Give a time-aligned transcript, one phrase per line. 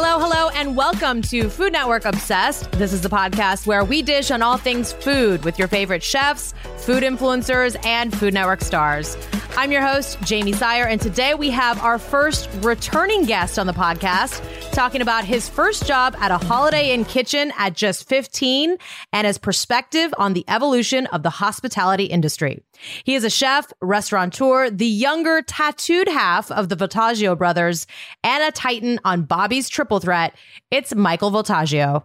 [0.00, 2.70] Hello, hello, and welcome to Food Network Obsessed.
[2.72, 6.52] This is the podcast where we dish on all things food with your favorite chefs,
[6.76, 9.16] food influencers, and Food Network stars.
[9.56, 13.72] I'm your host, Jaymee Sire, and today we have our first returning guest on the
[13.72, 18.76] podcast talking about his first job at a Holiday Inn kitchen at just 15
[19.12, 22.62] and his perspective on the evolution of the hospitality industry.
[23.02, 27.88] He is a chef, restaurateur, the younger tattooed half of the Voltaggio brothers,
[28.22, 30.17] and a titan on Bobby's Triple Threat.
[30.70, 32.04] It's Michael Voltaggio.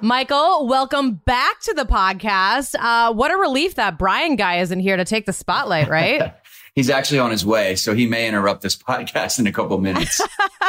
[0.00, 2.74] Michael, welcome back to the podcast.
[2.78, 6.34] Uh, what a relief that Brian guy isn't here to take the spotlight, right?
[6.74, 10.20] He's actually on his way, so he may interrupt this podcast in a couple minutes.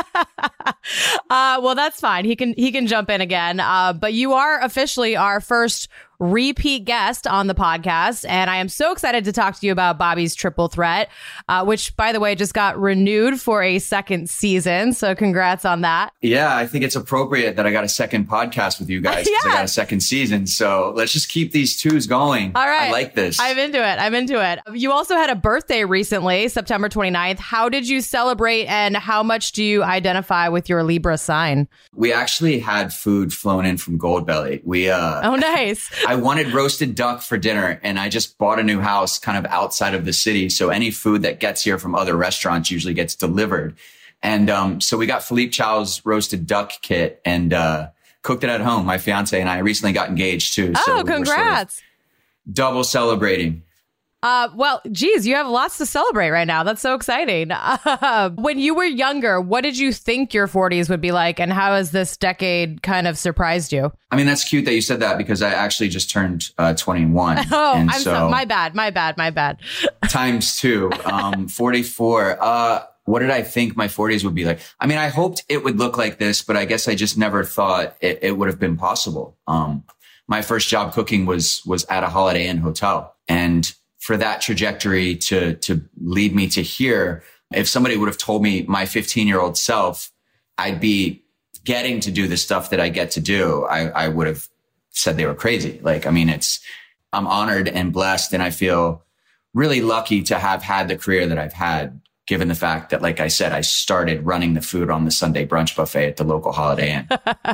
[1.29, 2.25] uh, well, that's fine.
[2.25, 3.59] He can he can jump in again.
[3.59, 5.87] Uh, but you are officially our first
[6.19, 8.25] repeat guest on the podcast.
[8.27, 11.09] And I am so excited to talk to you about Bobby's Triple Threat,
[11.47, 14.93] uh, which, by the way, just got renewed for a second season.
[14.93, 16.13] So congrats on that.
[16.21, 19.43] Yeah, I think it's appropriate that I got a second podcast with you guys because
[19.45, 19.51] yeah.
[19.51, 20.45] I got a second season.
[20.45, 22.51] So let's just keep these twos going.
[22.55, 22.89] All right.
[22.89, 23.39] I like this.
[23.39, 23.99] I'm into it.
[23.99, 24.59] I'm into it.
[24.73, 27.39] You also had a birthday recently, September 29th.
[27.39, 31.67] How did you celebrate and how much do you identify with your Libra sign?
[31.93, 34.61] We actually had food flown in from Goldbelly.
[34.65, 35.89] We, uh, oh, nice.
[36.09, 39.45] I wanted roasted duck for dinner and I just bought a new house kind of
[39.51, 40.49] outside of the city.
[40.49, 43.77] So any food that gets here from other restaurants usually gets delivered.
[44.23, 47.89] And, um, so we got Philippe Chow's roasted duck kit and, uh,
[48.23, 48.87] cooked it at home.
[48.87, 50.73] My fiance and I recently got engaged too.
[50.75, 51.75] Oh, so congrats.
[51.75, 51.85] Sort
[52.47, 53.61] of double celebrating.
[54.21, 56.63] Uh, well, geez, you have lots to celebrate right now.
[56.63, 57.51] That's so exciting.
[57.51, 61.53] Uh, when you were younger, what did you think your 40s would be like, and
[61.53, 63.91] how has this decade kind of surprised you?
[64.11, 67.37] I mean, that's cute that you said that because I actually just turned uh, 21.
[67.51, 69.59] Oh, I'm so, so, my bad, my bad, my bad.
[70.09, 72.37] times two, um, 44.
[72.39, 74.59] Uh, what did I think my 40s would be like?
[74.79, 77.43] I mean, I hoped it would look like this, but I guess I just never
[77.43, 79.37] thought it, it would have been possible.
[79.47, 79.83] Um,
[80.27, 83.73] my first job cooking was was at a Holiday Inn hotel, and
[84.09, 87.21] for that trajectory to to lead me to here.
[87.53, 90.11] If somebody would have told me my 15 year old self,
[90.57, 91.23] I'd be
[91.63, 94.47] getting to do the stuff that I get to do, I, I would have
[94.89, 95.79] said they were crazy.
[95.83, 96.59] Like, I mean, it's,
[97.13, 99.03] I'm honored and blessed and I feel
[99.53, 103.19] really lucky to have had the career that I've had, given the fact that, like
[103.19, 106.51] I said, I started running the food on the Sunday brunch buffet at the local
[106.51, 107.07] Holiday Inn.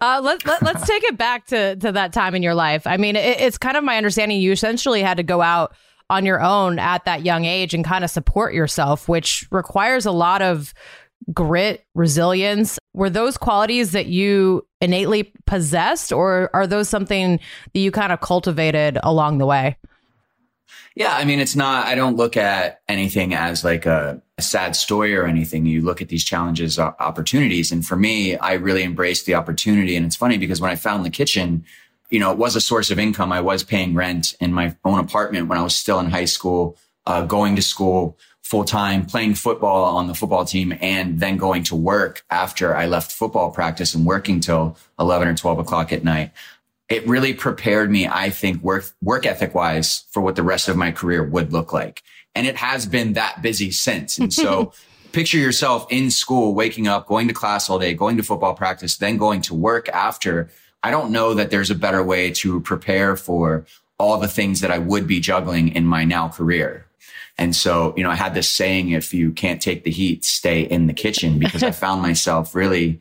[0.00, 2.86] uh, let, let, us take it back to, to that time in your life.
[2.86, 5.74] I mean, it, it's kind of my understanding you essentially had to go out
[6.10, 10.12] on your own at that young age and kind of support yourself, which requires a
[10.12, 10.72] lot of
[11.32, 12.78] grit, resilience.
[12.94, 17.40] Were those qualities that you innately possessed, or are those something
[17.72, 19.76] that you kind of cultivated along the way?
[20.94, 24.74] Yeah, I mean, it's not, I don't look at anything as like a, a sad
[24.74, 25.64] story or anything.
[25.64, 27.70] You look at these challenges, uh, opportunities.
[27.70, 29.94] And for me, I really embraced the opportunity.
[29.94, 31.64] And it's funny because when I found the kitchen,
[32.10, 33.32] you know, it was a source of income.
[33.32, 36.76] I was paying rent in my own apartment when I was still in high school,
[37.06, 38.18] uh, going to school
[38.48, 42.86] full time playing football on the football team and then going to work after I
[42.86, 46.32] left football practice and working till 11 or 12 o'clock at night.
[46.88, 50.78] It really prepared me, I think, work, work ethic wise for what the rest of
[50.78, 52.02] my career would look like.
[52.34, 54.16] And it has been that busy since.
[54.16, 54.72] And so
[55.12, 58.96] picture yourself in school, waking up, going to class all day, going to football practice,
[58.96, 60.48] then going to work after.
[60.82, 63.66] I don't know that there's a better way to prepare for
[63.98, 66.86] all the things that I would be juggling in my now career.
[67.36, 70.62] And so, you know, I had this saying, if you can't take the heat, stay
[70.62, 73.00] in the kitchen because I found myself really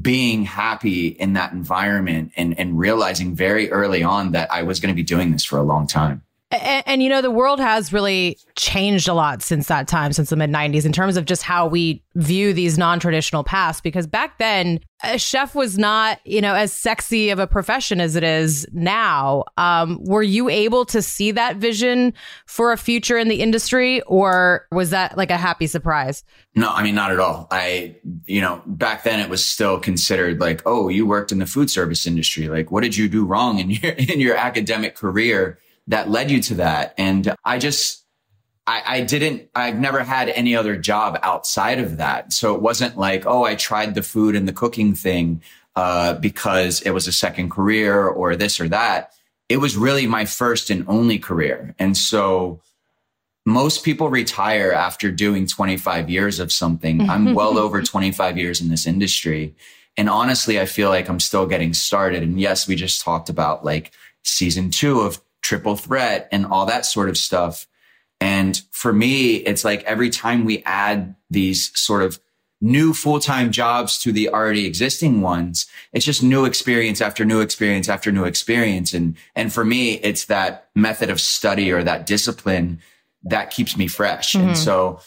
[0.00, 4.92] being happy in that environment and, and realizing very early on that I was going
[4.92, 6.22] to be doing this for a long time.
[6.50, 10.30] And, and, you know, the world has really changed a lot since that time, since
[10.30, 13.80] the mid 90s, in terms of just how we view these non traditional paths.
[13.80, 18.14] Because back then, a chef was not, you know, as sexy of a profession as
[18.14, 19.44] it is now.
[19.56, 22.12] Um, were you able to see that vision
[22.46, 26.24] for a future in the industry, or was that like a happy surprise?
[26.54, 27.48] No, I mean, not at all.
[27.50, 31.46] I, you know, back then it was still considered like, oh, you worked in the
[31.46, 32.48] food service industry.
[32.48, 35.58] Like, what did you do wrong in your, in your academic career?
[35.86, 36.94] That led you to that.
[36.96, 38.04] And I just,
[38.66, 42.32] I, I, didn't, I've never had any other job outside of that.
[42.32, 45.42] So it wasn't like, oh, I tried the food and the cooking thing,
[45.76, 49.12] uh, because it was a second career or this or that.
[49.48, 51.74] It was really my first and only career.
[51.78, 52.60] And so
[53.44, 57.02] most people retire after doing 25 years of something.
[57.10, 59.54] I'm well over 25 years in this industry.
[59.96, 62.22] And honestly, I feel like I'm still getting started.
[62.22, 63.92] And yes, we just talked about like
[64.22, 67.68] season two of triple threat and all that sort of stuff.
[68.20, 72.18] And for me, it's like every time we add these sort of
[72.60, 77.90] new full-time jobs to the already existing ones, it's just new experience after new experience
[77.90, 78.94] after new experience.
[78.94, 82.80] And, and for me, it's that method of study or that discipline
[83.24, 84.32] that keeps me fresh.
[84.32, 84.48] Mm-hmm.
[84.48, 85.00] And so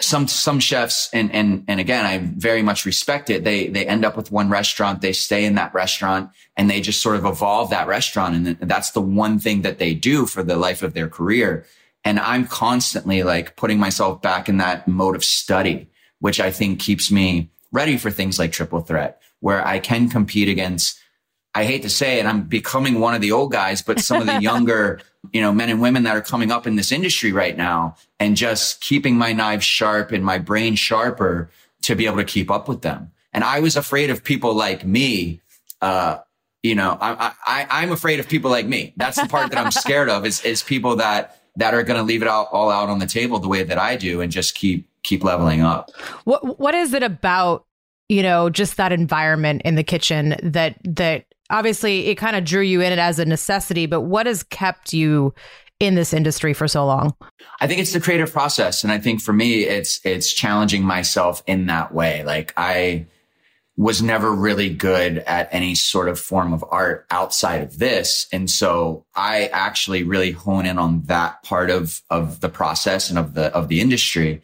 [0.00, 3.44] some some chefs and and and again I very much respect it.
[3.44, 7.00] They they end up with one restaurant, they stay in that restaurant and they just
[7.00, 10.56] sort of evolve that restaurant and that's the one thing that they do for the
[10.56, 11.64] life of their career.
[12.04, 15.88] And I'm constantly like putting myself back in that mode of study,
[16.20, 20.48] which I think keeps me ready for things like triple threat where I can compete
[20.48, 20.98] against
[21.56, 24.26] I hate to say it, I'm becoming one of the old guys, but some of
[24.26, 25.00] the younger,
[25.32, 28.36] you know, men and women that are coming up in this industry right now and
[28.36, 31.48] just keeping my knives sharp and my brain sharper
[31.80, 33.10] to be able to keep up with them.
[33.32, 35.40] And I was afraid of people like me,
[35.80, 36.18] uh,
[36.62, 38.92] you know, I, I, I'm afraid of people like me.
[38.98, 42.02] That's the part that I'm scared of is, is people that, that are going to
[42.02, 44.56] leave it all, all out on the table the way that I do and just
[44.56, 45.90] keep, keep leveling up.
[46.24, 47.64] What, what is it about,
[48.10, 52.62] you know, just that environment in the kitchen that, that obviously it kind of drew
[52.62, 55.34] you in it as a necessity, but what has kept you
[55.78, 57.14] in this industry for so long?
[57.60, 58.82] I think it's the creative process.
[58.82, 62.24] And I think for me, it's, it's challenging myself in that way.
[62.24, 63.06] Like I
[63.76, 68.26] was never really good at any sort of form of art outside of this.
[68.32, 73.18] And so I actually really hone in on that part of, of the process and
[73.18, 74.40] of the, of the industry.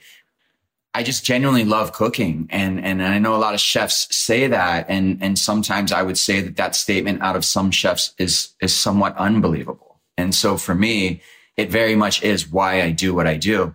[0.94, 2.48] I just genuinely love cooking.
[2.50, 4.86] And, and I know a lot of chefs say that.
[4.90, 8.74] And, and sometimes I would say that that statement out of some chefs is, is
[8.74, 10.00] somewhat unbelievable.
[10.18, 11.22] And so for me,
[11.56, 13.74] it very much is why I do what I do.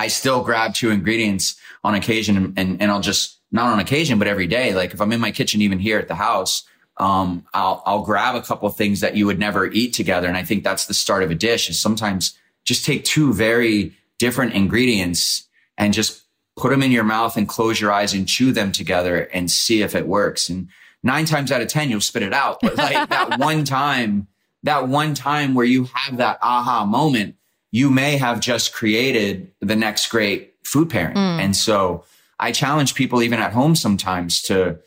[0.00, 4.26] I still grab two ingredients on occasion and, and I'll just, not on occasion, but
[4.26, 4.74] every day.
[4.74, 6.64] Like if I'm in my kitchen, even here at the house,
[6.96, 10.26] um, I'll, I'll grab a couple of things that you would never eat together.
[10.26, 13.94] And I think that's the start of a dish is sometimes just take two very
[14.18, 15.44] different ingredients
[15.76, 16.22] and just
[16.56, 19.82] put them in your mouth and close your eyes and chew them together and see
[19.82, 20.48] if it works.
[20.48, 20.68] And
[21.02, 22.60] nine times out of 10, you'll spit it out.
[22.60, 24.28] But like that one time,
[24.62, 27.36] that one time where you have that aha moment,
[27.70, 31.16] you may have just created the next great food pairing.
[31.16, 31.40] Mm.
[31.40, 32.04] And so
[32.38, 34.78] I challenge people even at home sometimes to,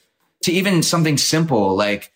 [0.44, 2.14] to even something simple like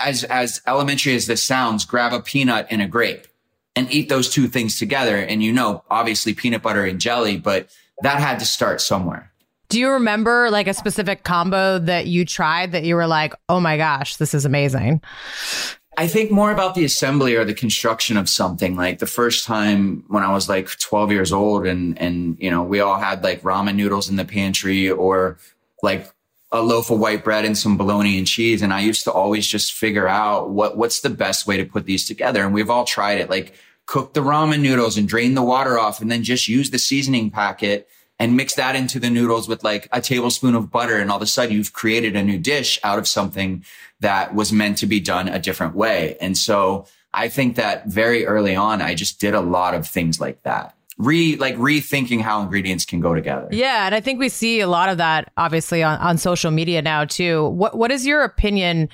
[0.00, 3.26] as, as elementary as this sounds, grab a peanut and a grape
[3.76, 5.16] and eat those two things together.
[5.16, 7.70] And you know, obviously peanut butter and jelly, but
[8.02, 9.32] that had to start somewhere.
[9.68, 13.58] Do you remember like a specific combo that you tried that you were like, oh
[13.58, 15.00] my gosh, this is amazing?
[15.96, 18.76] I think more about the assembly or the construction of something.
[18.76, 22.62] Like the first time when I was like 12 years old and, and, you know,
[22.62, 25.38] we all had like ramen noodles in the pantry or
[25.82, 26.10] like
[26.52, 28.60] a loaf of white bread and some bologna and cheese.
[28.60, 31.86] And I used to always just figure out what, what's the best way to put
[31.86, 32.44] these together.
[32.44, 33.30] And we've all tried it.
[33.30, 33.54] Like
[33.86, 37.30] cook the ramen noodles and drain the water off and then just use the seasoning
[37.30, 40.98] packet and mix that into the noodles with like a tablespoon of butter.
[40.98, 43.64] And all of a sudden you've created a new dish out of something
[44.00, 46.16] that was meant to be done a different way.
[46.20, 50.20] And so I think that very early on, I just did a lot of things
[50.20, 50.76] like that.
[50.98, 53.48] Re like rethinking how ingredients can go together.
[53.50, 56.82] Yeah, and I think we see a lot of that obviously on, on social media
[56.82, 57.48] now too.
[57.48, 58.88] What what is your opinion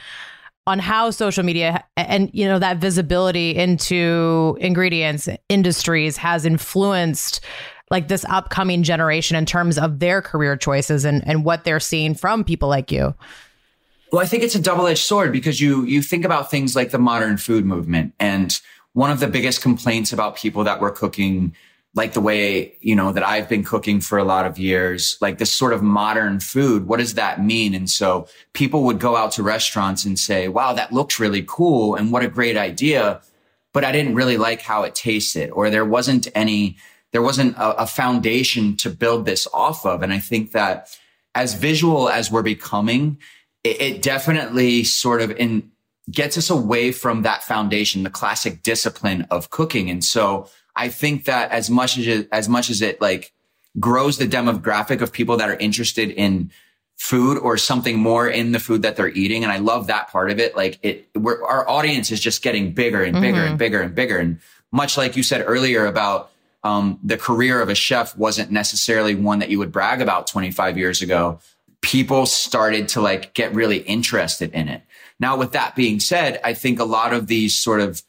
[0.67, 7.41] on how social media and you know that visibility into ingredients industries has influenced
[7.91, 12.15] like this upcoming generation in terms of their career choices and, and what they're seeing
[12.15, 13.15] from people like you?
[14.13, 16.99] Well, I think it's a double-edged sword because you you think about things like the
[16.99, 18.59] modern food movement and
[18.93, 21.55] one of the biggest complaints about people that were cooking
[21.99, 25.39] like the way, you know, that I've been cooking for a lot of years, like
[25.39, 26.87] this sort of modern food.
[26.87, 27.75] What does that mean?
[27.75, 31.97] And so people would go out to restaurants and say, wow, that looks really cool.
[31.97, 33.21] And what a great idea.
[33.75, 36.77] But I didn't really like how it tasted or there wasn't any,
[37.13, 40.03] there wasn't a, a foundation to build this off of.
[40.03, 40.97] And I think that
[41.35, 43.19] as visual as we're becoming,
[43.65, 45.71] it, it definitely sort of in
[46.11, 49.91] gets us away from that foundation, the classic discipline of cooking.
[49.91, 53.33] And so I think that as much as it, as much as it like
[53.79, 56.51] grows the demographic of people that are interested in
[56.97, 59.43] food or something more in the food that they're eating.
[59.43, 60.57] And I love that part of it.
[60.57, 63.51] Like it, our audience is just getting bigger and bigger mm-hmm.
[63.51, 64.19] and bigger and bigger.
[64.19, 64.41] And
[64.73, 66.31] much like you said earlier about,
[66.65, 70.77] um, the career of a chef wasn't necessarily one that you would brag about 25
[70.77, 71.39] years ago.
[71.83, 74.83] People started to like get really interested in it.
[75.21, 78.03] Now, with that being said, I think a lot of these sort of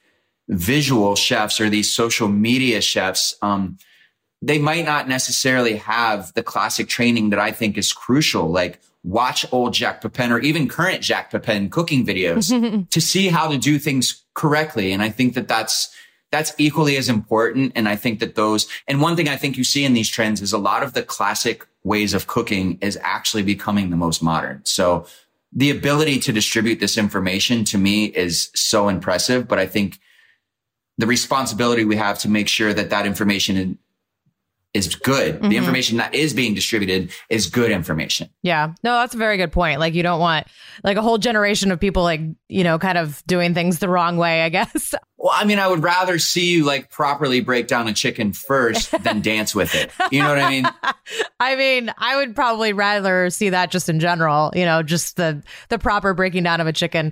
[0.50, 3.78] visual chefs or these social media chefs, um,
[4.42, 8.50] they might not necessarily have the classic training that I think is crucial.
[8.50, 13.50] Like watch old Jacques Pépin or even current Jacques Pépin cooking videos to see how
[13.50, 14.92] to do things correctly.
[14.92, 15.94] And I think that that's,
[16.32, 17.74] that's equally as important.
[17.76, 20.42] And I think that those, and one thing I think you see in these trends
[20.42, 24.62] is a lot of the classic ways of cooking is actually becoming the most modern.
[24.64, 25.06] So
[25.52, 30.00] the ability to distribute this information to me is so impressive, but I think
[31.00, 33.80] the responsibility we have to make sure that that information
[34.74, 35.36] is good.
[35.36, 35.50] Mm-hmm.
[35.50, 38.30] The information that is being distributed is good information.
[38.44, 38.74] Yeah.
[38.84, 39.80] No, that's a very good point.
[39.80, 40.46] Like you don't want
[40.84, 44.18] like a whole generation of people like, you know, kind of doing things the wrong
[44.18, 44.94] way, I guess.
[45.22, 48.92] Well, I mean, I would rather see you like properly break down a chicken first
[49.04, 49.92] than dance with it.
[50.14, 50.66] You know what I mean?
[51.42, 55.44] I mean, I would probably rather see that just in general, you know, just the
[55.68, 57.12] the proper breaking down of a chicken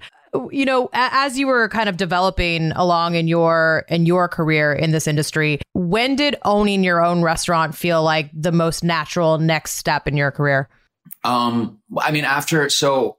[0.52, 4.92] you know as you were kind of developing along in your in your career in
[4.92, 10.08] this industry when did owning your own restaurant feel like the most natural next step
[10.08, 10.70] in your career?
[11.24, 13.18] Um i mean after so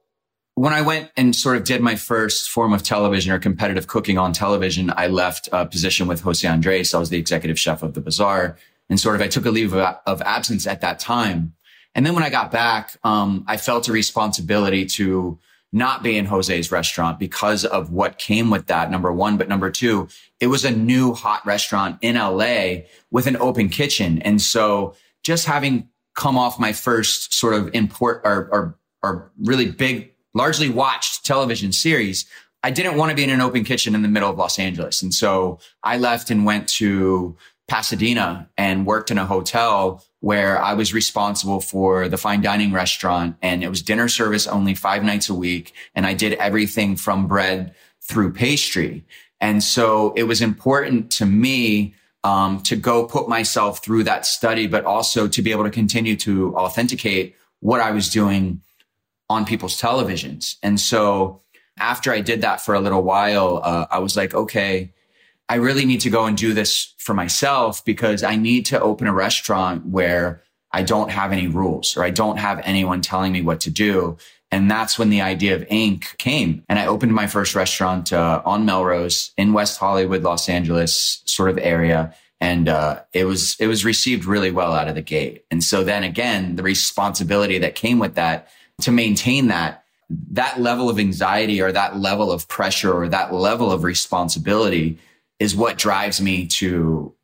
[0.55, 4.19] when i went and sort of did my first form of television or competitive cooking
[4.19, 6.95] on television i left a position with jose andres.
[6.95, 8.57] I was the executive chef of the bazaar
[8.89, 11.55] and sort of i took a leave of, of absence at that time.
[11.95, 15.39] And then when i got back um, i felt a responsibility to
[15.73, 18.91] not be in Jose's restaurant because of what came with that.
[18.91, 19.37] Number one.
[19.37, 20.09] But number two,
[20.41, 24.23] it was a new hot restaurant in LA with an open kitchen.
[24.23, 29.71] And so just having come off my first sort of import or, or, or really
[29.71, 32.27] big, largely watched television series,
[32.63, 35.03] I didn't want to be in an open kitchen in the middle of Los Angeles.
[35.03, 37.37] And so I left and went to
[37.69, 43.37] Pasadena and worked in a hotel where I was responsible for the fine dining restaurant
[43.43, 45.75] and it was dinner service only five nights a week.
[45.95, 49.05] And I did everything from bread through pastry.
[49.41, 51.95] And so it was important to me
[52.25, 56.17] um, to go put myself through that study, but also to be able to continue
[56.17, 58.63] to authenticate what I was doing
[59.31, 60.57] on people's televisions.
[60.63, 61.43] And so
[61.79, 64.93] after I did that for a little while, uh, I was like, okay,
[65.49, 69.07] I really need to go and do this for myself because I need to open
[69.07, 73.40] a restaurant where I don't have any rules or I don't have anyone telling me
[73.40, 74.19] what to do.
[74.50, 76.64] And that's when the idea of Ink came.
[76.69, 81.50] And I opened my first restaurant uh, on Melrose in West Hollywood, Los Angeles sort
[81.50, 82.14] of area.
[82.40, 85.45] And uh, it was it was received really well out of the gate.
[85.50, 88.49] And so then again, the responsibility that came with that
[88.83, 89.85] to maintain that
[90.31, 94.99] that level of anxiety or that level of pressure or that level of responsibility
[95.38, 97.14] is what drives me to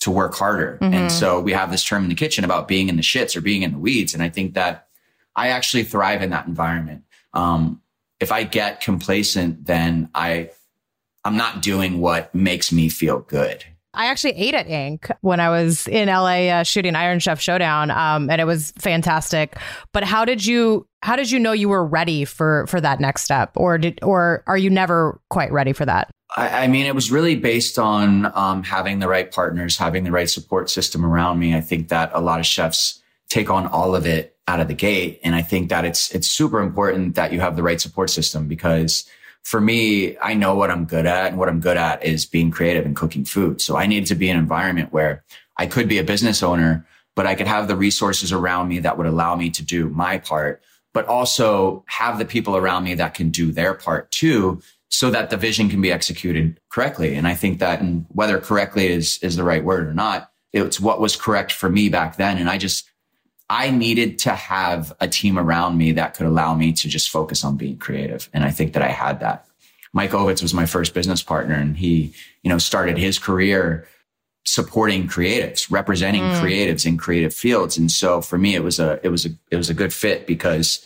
[0.00, 0.78] to work harder.
[0.80, 0.94] Mm-hmm.
[0.94, 3.42] And so we have this term in the kitchen about being in the shits or
[3.42, 4.14] being in the weeds.
[4.14, 4.88] And I think that
[5.36, 7.04] I actually thrive in that environment.
[7.34, 7.82] Um,
[8.18, 10.50] if I get complacent, then I
[11.24, 13.64] I'm not doing what makes me feel good.
[13.92, 17.90] I actually ate at Ink when I was in LA uh, shooting Iron Chef Showdown,
[17.90, 19.58] um, and it was fantastic.
[19.92, 23.24] But how did you how did you know you were ready for for that next
[23.24, 26.10] step, or did or are you never quite ready for that?
[26.36, 30.12] I, I mean, it was really based on um, having the right partners, having the
[30.12, 31.54] right support system around me.
[31.54, 34.74] I think that a lot of chefs take on all of it out of the
[34.74, 38.10] gate, and I think that it's it's super important that you have the right support
[38.10, 39.08] system because
[39.42, 42.50] for me, I know what I'm good at and what I'm good at is being
[42.50, 43.60] creative and cooking food.
[43.60, 45.24] So I needed to be in an environment where
[45.56, 48.98] I could be a business owner, but I could have the resources around me that
[48.98, 53.14] would allow me to do my part, but also have the people around me that
[53.14, 54.60] can do their part too
[54.90, 57.14] so that the vision can be executed correctly.
[57.14, 60.80] And I think that and whether correctly is, is the right word or not, it's
[60.80, 62.38] what was correct for me back then.
[62.38, 62.90] And I just,
[63.48, 67.44] I needed to have a team around me that could allow me to just focus
[67.44, 68.28] on being creative.
[68.32, 69.46] And I think that I had that.
[69.92, 73.86] Mike Ovitz was my first business partner and he, you know, started his career
[74.44, 76.40] supporting creatives, representing mm.
[76.40, 77.78] creatives in creative fields.
[77.78, 80.26] And so for me, it was a, it was a, it was a good fit
[80.26, 80.84] because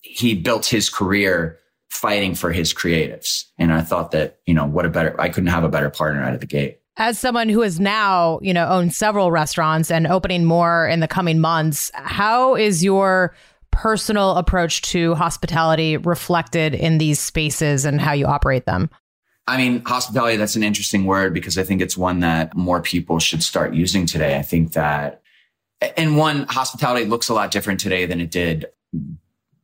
[0.00, 1.58] he built his career
[1.94, 3.44] fighting for his creatives.
[3.56, 6.22] And I thought that, you know, what a better, I couldn't have a better partner
[6.22, 6.80] out of the gate.
[6.96, 11.08] As someone who has now, you know, owned several restaurants and opening more in the
[11.08, 13.34] coming months, how is your
[13.70, 18.90] personal approach to hospitality reflected in these spaces and how you operate them?
[19.46, 23.18] I mean, hospitality, that's an interesting word because I think it's one that more people
[23.18, 24.36] should start using today.
[24.36, 25.22] I think that,
[25.96, 28.66] and one, hospitality looks a lot different today than it did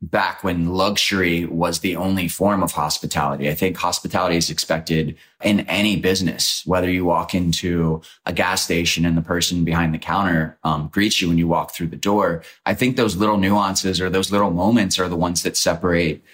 [0.02, 3.50] back when luxury was the only form of hospitality.
[3.50, 9.04] I think hospitality is expected in any business, whether you walk into a gas station
[9.04, 12.42] and the person behind the counter um, greets you when you walk through the door.
[12.64, 16.24] I think those little nuances or those little moments are the ones that separate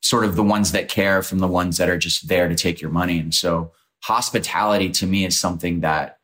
[0.00, 2.80] sort of the ones that care from the ones that are just there to take
[2.80, 3.20] your money.
[3.20, 3.70] And so
[4.02, 6.18] hospitality to me is something that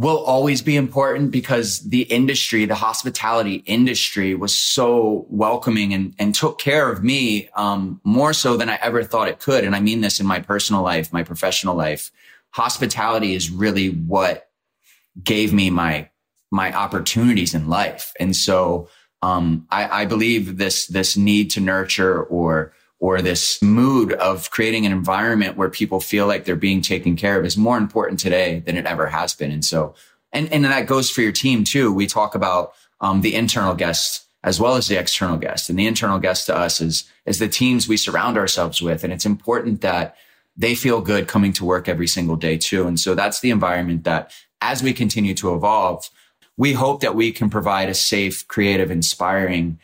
[0.00, 6.34] will always be important because the industry, the hospitality industry was so welcoming and, and
[6.34, 9.64] took care of me, um, more so than I ever thought it could.
[9.64, 12.10] And I mean this in my personal life, my professional life.
[12.50, 14.48] Hospitality is really what
[15.22, 16.08] gave me my,
[16.50, 18.12] my opportunities in life.
[18.18, 18.88] And so,
[19.22, 24.86] um, I, I believe this, this need to nurture or, or this mood of creating
[24.86, 28.60] an environment where people feel like they're being taken care of is more important today
[28.60, 29.50] than it ever has been.
[29.50, 29.94] And so,
[30.32, 31.92] and, and that goes for your team too.
[31.92, 35.86] We talk about, um, the internal guests as well as the external guests and the
[35.86, 39.02] internal guests to us is, is the teams we surround ourselves with.
[39.02, 40.16] And it's important that
[40.56, 42.86] they feel good coming to work every single day too.
[42.86, 46.10] And so that's the environment that as we continue to evolve,
[46.56, 49.78] we hope that we can provide a safe, creative, inspiring,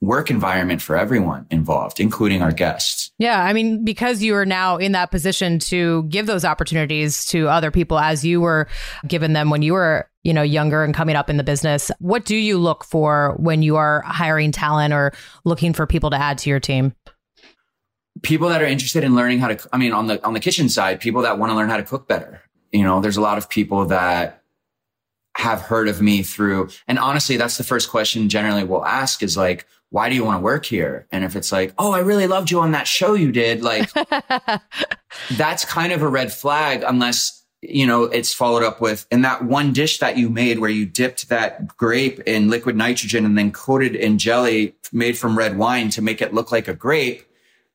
[0.00, 3.12] work environment for everyone involved, including our guests.
[3.18, 3.42] Yeah.
[3.42, 7.70] I mean, because you are now in that position to give those opportunities to other
[7.70, 8.66] people as you were
[9.06, 12.24] given them when you were, you know, younger and coming up in the business, what
[12.24, 15.12] do you look for when you are hiring talent or
[15.44, 16.94] looking for people to add to your team?
[18.22, 20.70] People that are interested in learning how to, I mean, on the, on the kitchen
[20.70, 22.40] side, people that want to learn how to cook better.
[22.72, 24.42] You know, there's a lot of people that
[25.36, 29.36] have heard of me through, and honestly, that's the first question generally we'll ask is
[29.36, 31.06] like, why do you want to work here?
[31.10, 33.90] And if it's like, oh, I really loved you on that show you did, like
[35.36, 39.44] that's kind of a red flag unless, you know, it's followed up with, and that
[39.44, 43.50] one dish that you made where you dipped that grape in liquid nitrogen and then
[43.50, 47.26] coated in jelly made from red wine to make it look like a grape.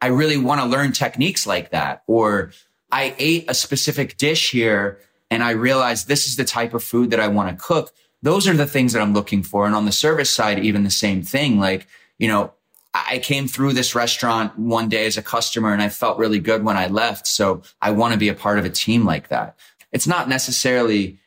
[0.01, 2.03] I really want to learn techniques like that.
[2.07, 2.51] Or
[2.91, 4.99] I ate a specific dish here
[5.29, 7.91] and I realized this is the type of food that I want to cook.
[8.21, 9.65] Those are the things that I'm looking for.
[9.65, 11.59] And on the service side, even the same thing.
[11.59, 12.53] Like, you know,
[12.93, 16.63] I came through this restaurant one day as a customer and I felt really good
[16.63, 17.27] when I left.
[17.27, 19.57] So I want to be a part of a team like that.
[19.91, 21.19] It's not necessarily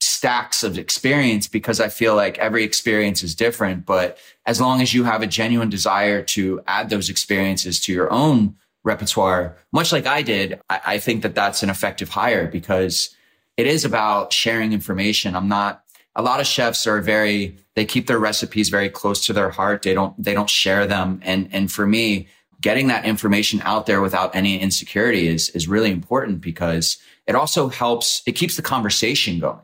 [0.00, 3.84] stacks of experience because I feel like every experience is different.
[3.84, 8.12] But as long as you have a genuine desire to add those experiences to your
[8.12, 8.54] own
[8.84, 13.16] repertoire, much like I did, I, I think that that's an effective hire because
[13.56, 15.34] it is about sharing information.
[15.34, 15.82] I'm not
[16.14, 19.82] a lot of chefs are very they keep their recipes very close to their heart.
[19.82, 21.20] They don't they don't share them.
[21.22, 22.26] And and for me
[22.60, 27.68] getting that information out there without any insecurity is is really important because it also
[27.68, 29.60] helps it keeps the conversation going.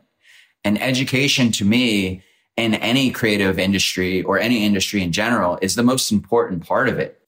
[0.63, 2.23] And education to me
[2.55, 6.99] in any creative industry or any industry in general is the most important part of
[6.99, 7.19] it.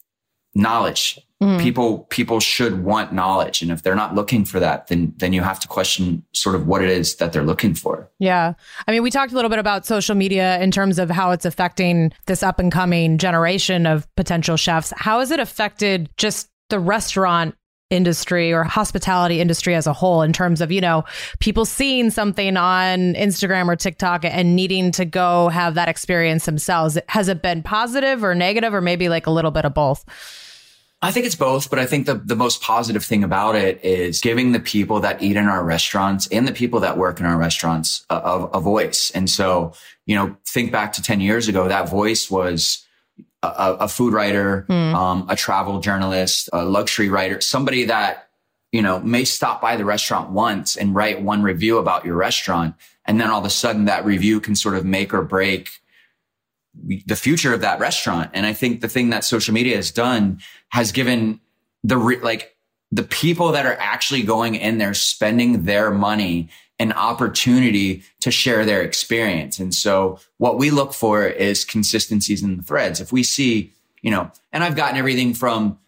[0.53, 1.61] Knowledge Mm.
[1.61, 5.41] People people should want knowledge, and if they're not looking for that, then then you
[5.41, 8.09] have to question sort of what it is that they're looking for.
[8.19, 8.53] Yeah,
[8.87, 11.43] I mean, we talked a little bit about social media in terms of how it's
[11.43, 14.93] affecting this up and coming generation of potential chefs.
[14.95, 17.55] How has it affected just the restaurant
[17.89, 21.03] industry or hospitality industry as a whole in terms of you know
[21.39, 26.97] people seeing something on Instagram or TikTok and needing to go have that experience themselves
[27.09, 30.03] has it been positive or negative or maybe like a little bit of both
[31.05, 34.21] I think it's both, but I think the, the most positive thing about it is
[34.21, 37.37] giving the people that eat in our restaurants and the people that work in our
[37.37, 39.11] restaurants a, a, a voice.
[39.11, 39.73] And so,
[40.07, 42.87] you know, think back to 10 years ago, that voice was
[43.43, 44.95] a, a food writer, mm.
[44.95, 48.29] um, a travel journalist, a luxury writer, somebody that,
[48.71, 52.73] you know, may stop by the restaurant once and write one review about your restaurant.
[53.05, 55.69] And then all of a sudden that review can sort of make or break
[57.05, 58.31] the future of that restaurant.
[58.33, 61.39] And I think the thing that social media has done has given
[61.83, 62.55] the, re- like
[62.91, 68.65] the people that are actually going in there spending their money an opportunity to share
[68.65, 69.59] their experience.
[69.59, 72.99] And so what we look for is consistencies in the threads.
[72.99, 75.79] If we see, you know, and I've gotten everything from,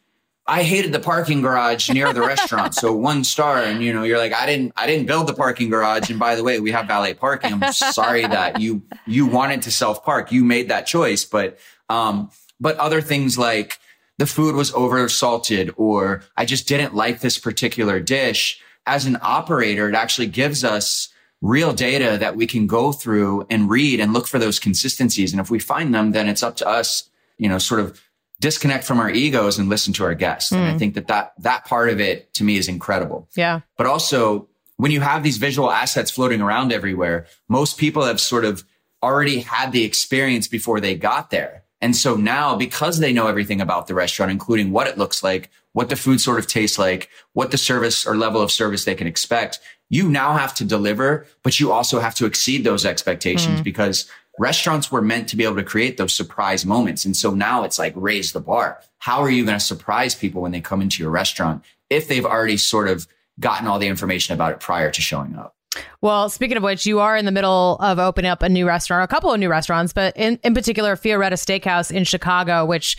[0.47, 2.73] I hated the parking garage near the restaurant.
[2.73, 3.62] So one star.
[3.62, 6.10] And you know, you're like, I didn't, I didn't build the parking garage.
[6.10, 7.62] And by the way, we have valet parking.
[7.62, 10.31] I'm sorry that you, you wanted to self park.
[10.31, 11.25] You made that choice.
[11.25, 13.79] But, um, but other things like
[14.17, 19.17] the food was over salted or I just didn't like this particular dish as an
[19.21, 21.10] operator, it actually gives us
[21.41, 25.31] real data that we can go through and read and look for those consistencies.
[25.31, 28.01] And if we find them, then it's up to us, you know, sort of
[28.39, 30.52] disconnect from our egos and listen to our guests.
[30.52, 30.58] Mm.
[30.58, 30.78] And I hmm.
[30.78, 33.28] think that, that that part of it to me is incredible.
[33.36, 33.62] Yeah.
[33.78, 34.47] But also
[34.78, 38.63] when you have these visual assets floating around everywhere, most people have sort of
[39.02, 41.63] already had the experience before they got there.
[41.82, 45.50] And so now because they know everything about the restaurant, including what it looks like,
[45.73, 48.95] what the food sort of tastes like, what the service or level of service they
[48.95, 49.60] can expect.
[49.89, 53.63] You now have to deliver, but you also have to exceed those expectations mm.
[53.63, 57.06] because restaurants were meant to be able to create those surprise moments.
[57.06, 58.80] And so now it's like raise the bar.
[59.00, 62.26] How are you going to surprise people when they come into your restaurant if they've
[62.26, 63.08] already sort of
[63.39, 65.54] gotten all the information about it prior to showing up?
[66.02, 69.04] Well, speaking of which, you are in the middle of opening up a new restaurant,
[69.04, 72.97] a couple of new restaurants, but in, in particular, Fioretta Steakhouse in Chicago, which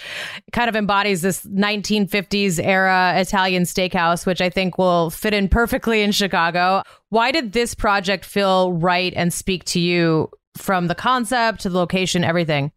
[0.52, 6.02] kind of embodies this 1950s era Italian steakhouse, which I think will fit in perfectly
[6.02, 6.82] in Chicago.
[7.08, 11.78] Why did this project feel right and speak to you from the concept to the
[11.78, 12.72] location, everything?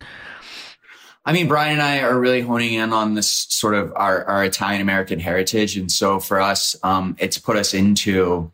[1.23, 4.43] I mean, Brian and I are really honing in on this sort of our, our
[4.43, 5.77] Italian American heritage.
[5.77, 8.51] And so for us, um, it's put us into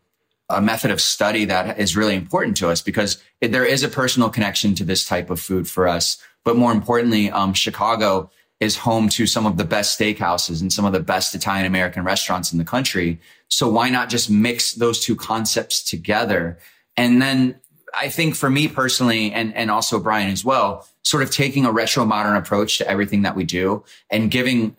[0.49, 3.89] a method of study that is really important to us because it, there is a
[3.89, 6.17] personal connection to this type of food for us.
[6.43, 10.85] But more importantly, um, Chicago is home to some of the best steakhouses and some
[10.85, 13.19] of the best Italian American restaurants in the country.
[13.49, 16.57] So why not just mix those two concepts together?
[16.95, 17.59] And then
[17.99, 21.71] I think for me personally, and, and also Brian as well, sort of taking a
[21.71, 24.75] retro modern approach to everything that we do and giving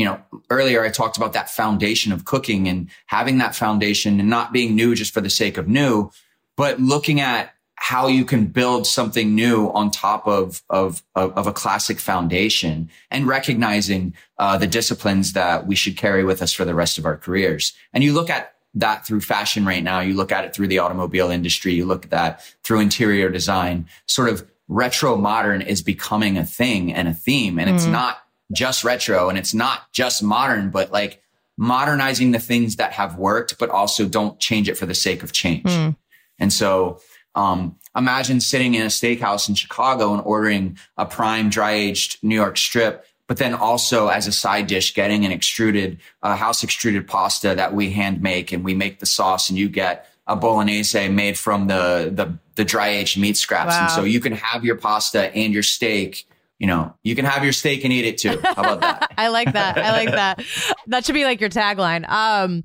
[0.00, 4.30] you know, earlier I talked about that foundation of cooking and having that foundation and
[4.30, 6.10] not being new just for the sake of new,
[6.56, 11.46] but looking at how you can build something new on top of of of, of
[11.46, 16.64] a classic foundation and recognizing uh, the disciplines that we should carry with us for
[16.64, 17.74] the rest of our careers.
[17.92, 20.00] And you look at that through fashion right now.
[20.00, 21.74] You look at it through the automobile industry.
[21.74, 23.86] You look at that through interior design.
[24.06, 27.74] Sort of retro modern is becoming a thing and a theme, and mm.
[27.74, 31.22] it's not just retro and it's not just modern, but like
[31.56, 35.32] modernizing the things that have worked, but also don't change it for the sake of
[35.32, 35.64] change.
[35.64, 35.96] Mm.
[36.38, 37.00] And so,
[37.34, 42.34] um, imagine sitting in a steakhouse in Chicago and ordering a prime dry aged New
[42.34, 47.06] York strip, but then also as a side dish, getting an extruded, uh, house extruded
[47.06, 51.08] pasta that we hand make and we make the sauce and you get a bolognese
[51.08, 53.70] made from the, the, the dry aged meat scraps.
[53.70, 53.82] Wow.
[53.82, 56.26] And so you can have your pasta and your steak
[56.58, 58.38] you know, you can have your steak and eat it too.
[58.42, 59.14] How about that?
[59.16, 59.78] I like that.
[59.78, 60.44] I like that.
[60.88, 62.06] That should be like your tagline.
[62.06, 62.64] Um,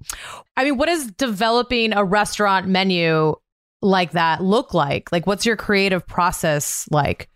[0.57, 3.35] I mean, what does developing a restaurant menu
[3.83, 5.11] like that look like?
[5.11, 7.29] Like, what's your creative process like?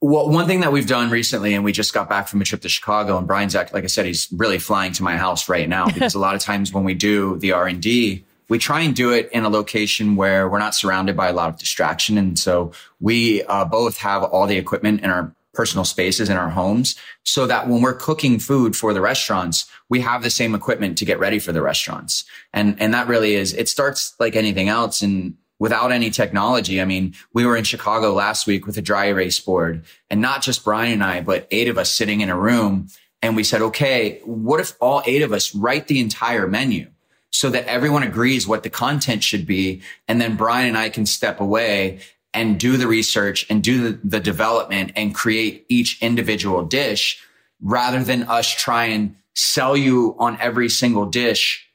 [0.00, 2.60] Well, one thing that we've done recently, and we just got back from a trip
[2.60, 5.68] to Chicago, and Brian's act, like I said, he's really flying to my house right
[5.68, 8.80] now because a lot of times when we do the R and D, we try
[8.80, 12.16] and do it in a location where we're not surrounded by a lot of distraction,
[12.16, 16.50] and so we uh, both have all the equipment in our personal spaces in our
[16.50, 20.96] homes so that when we're cooking food for the restaurants, we have the same equipment
[20.96, 22.24] to get ready for the restaurants.
[22.52, 25.02] And, and that really is, it starts like anything else.
[25.02, 29.06] And without any technology, I mean, we were in Chicago last week with a dry
[29.06, 32.38] erase board and not just Brian and I, but eight of us sitting in a
[32.38, 32.88] room.
[33.22, 36.88] And we said, okay, what if all eight of us write the entire menu?
[37.30, 39.82] so that everyone agrees what the content should be.
[40.06, 42.00] And then Brian and I can step away
[42.34, 47.22] and do the research and do the, the development and create each individual dish
[47.60, 51.68] rather than us try and sell you on every single dish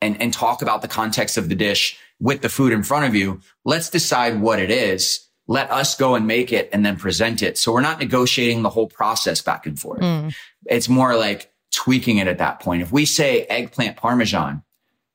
[0.00, 3.14] and, and talk about the context of the dish with the food in front of
[3.14, 3.40] you.
[3.64, 5.26] Let's decide what it is.
[5.46, 7.56] Let us go and make it and then present it.
[7.56, 10.00] So we're not negotiating the whole process back and forth.
[10.00, 10.34] Mm.
[10.66, 12.82] It's more like tweaking it at that point.
[12.82, 14.62] If we say eggplant parmesan,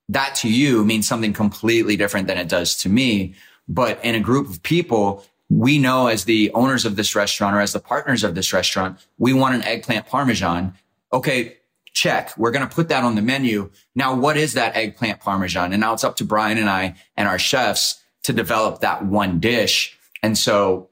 [0.10, 3.36] that to you means something completely different than it does to me.
[3.68, 7.62] But in a group of people, we know as the owners of this restaurant or
[7.62, 10.74] as the partners of this restaurant, we want an eggplant parmesan.
[11.12, 11.58] Okay,
[11.94, 12.36] check.
[12.38, 13.72] We're going to put that on the menu.
[13.96, 15.72] Now, what is that eggplant parmesan?
[15.74, 19.40] And now it's up to Brian and I and our chefs to develop that one
[19.40, 19.98] dish.
[20.22, 20.90] And so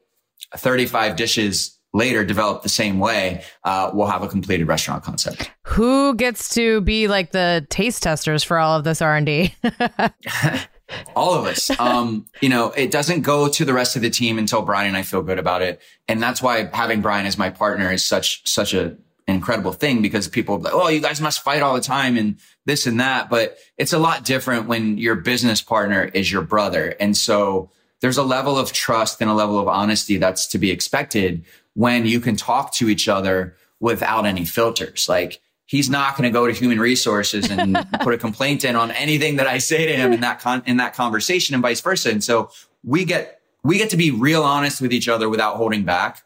[0.56, 5.52] 35 dishes later develop the same way, uh, we'll have a completed restaurant concept.
[5.64, 9.54] Who gets to be like the taste testers for all of this R&D?
[11.16, 11.70] all of us.
[11.80, 14.98] Um, you know, it doesn't go to the rest of the team until Brian and
[14.98, 15.82] I feel good about it.
[16.08, 18.98] And that's why having Brian as my partner is such, such a
[19.36, 22.86] incredible thing because people like, oh, you guys must fight all the time and this
[22.86, 23.30] and that.
[23.30, 26.96] But it's a lot different when your business partner is your brother.
[27.00, 30.72] And so there's a level of trust and a level of honesty that's to be
[30.72, 35.08] expected when you can talk to each other without any filters.
[35.08, 38.91] Like he's not going to go to human resources and put a complaint in on
[38.91, 42.10] anything that I say to him in that con- in that conversation and vice versa.
[42.10, 42.52] And so
[42.84, 46.24] we get we get to be real honest with each other without holding back.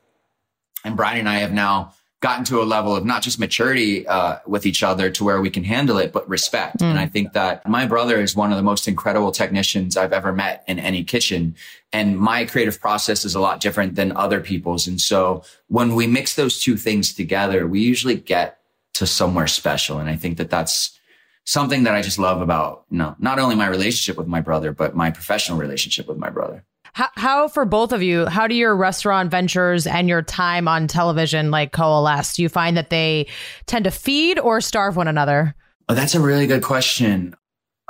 [0.83, 1.94] And Brian and I have now
[2.25, 5.51] gotten to a level of not just maturity uh, with each other to where we
[5.51, 6.79] can handle it, but respect.
[6.79, 6.89] Mm.
[6.89, 10.33] And I think that my brother is one of the most incredible technicians I've ever
[10.33, 11.55] met in any kitchen.
[11.93, 14.87] And my creative process is a lot different than other people's.
[14.87, 18.57] And so when we mix those two things together, we usually get
[18.95, 19.99] to somewhere special.
[19.99, 20.99] And I think that that's
[21.43, 24.71] something that I just love about, you know, not only my relationship with my brother,
[24.71, 26.65] but my professional relationship with my brother.
[26.95, 30.87] How, how, for both of you, how do your restaurant ventures and your time on
[30.87, 32.31] television like coalesce?
[32.31, 33.27] Do you find that they
[33.65, 35.55] tend to feed or starve one another?
[35.89, 37.35] Oh, that's a really good question.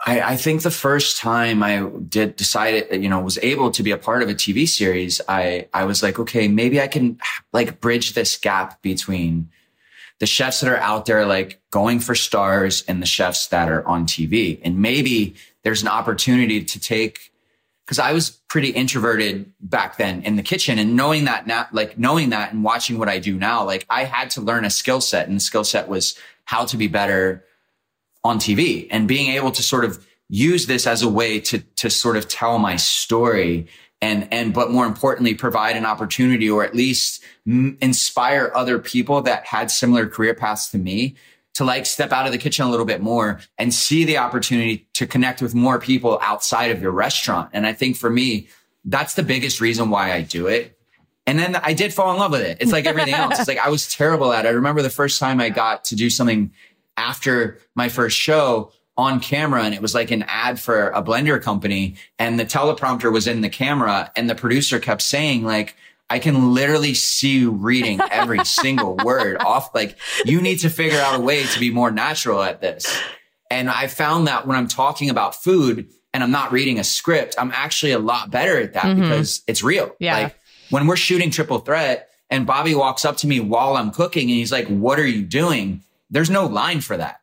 [0.07, 3.91] I, I think the first time I did decided, you know, was able to be
[3.91, 7.19] a part of a TV series, I, I was like, okay, maybe I can
[7.53, 9.51] like bridge this gap between
[10.17, 13.87] the chefs that are out there, like going for stars and the chefs that are
[13.87, 14.59] on TV.
[14.63, 17.31] And maybe there's an opportunity to take
[17.85, 21.99] because I was pretty introverted back then in the kitchen and knowing that now, like
[21.99, 25.01] knowing that and watching what I do now, like I had to learn a skill
[25.01, 27.45] set and the skill set was how to be better
[28.23, 31.89] on TV and being able to sort of use this as a way to, to
[31.91, 33.67] sort of tell my story
[34.01, 39.21] and, and, but more importantly, provide an opportunity or at least m- inspire other people
[39.21, 41.15] that had similar career paths to me
[41.55, 44.87] to like step out of the kitchen a little bit more and see the opportunity
[44.93, 47.49] to connect with more people outside of your restaurant.
[47.53, 48.47] And I think for me,
[48.83, 50.77] that's the biggest reason why I do it.
[51.25, 52.57] And then I did fall in love with it.
[52.59, 53.39] It's like everything else.
[53.39, 54.49] It's like I was terrible at it.
[54.49, 56.51] I remember the first time I got to do something
[56.97, 61.41] after my first show on camera and it was like an ad for a blender
[61.41, 65.75] company and the teleprompter was in the camera and the producer kept saying like,
[66.09, 69.73] I can literally see you reading every single word off.
[69.73, 72.99] Like you need to figure out a way to be more natural at this.
[73.49, 77.35] And I found that when I'm talking about food and I'm not reading a script,
[77.37, 79.01] I'm actually a lot better at that mm-hmm.
[79.01, 79.95] because it's real.
[79.99, 80.17] Yeah.
[80.17, 80.39] Like
[80.69, 84.37] when we're shooting triple threat and Bobby walks up to me while I'm cooking and
[84.37, 85.83] he's like, what are you doing?
[86.09, 87.21] There's no line for that.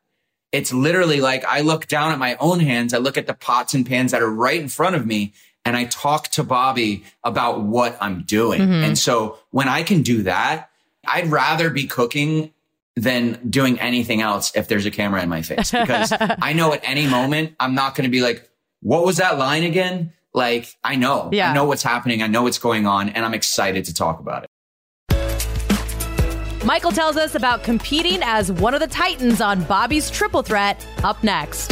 [0.51, 2.93] It's literally like I look down at my own hands.
[2.93, 5.33] I look at the pots and pans that are right in front of me
[5.65, 8.61] and I talk to Bobby about what I'm doing.
[8.61, 8.83] Mm-hmm.
[8.83, 10.69] And so when I can do that,
[11.05, 12.51] I'd rather be cooking
[12.95, 16.81] than doing anything else if there's a camera in my face because I know at
[16.83, 18.47] any moment I'm not going to be like,
[18.81, 20.13] what was that line again?
[20.33, 21.51] Like I know, yeah.
[21.51, 22.21] I know what's happening.
[22.21, 24.49] I know what's going on and I'm excited to talk about it.
[26.65, 31.21] Michael tells us about competing as one of the Titans on Bobby's Triple Threat up
[31.23, 31.71] next.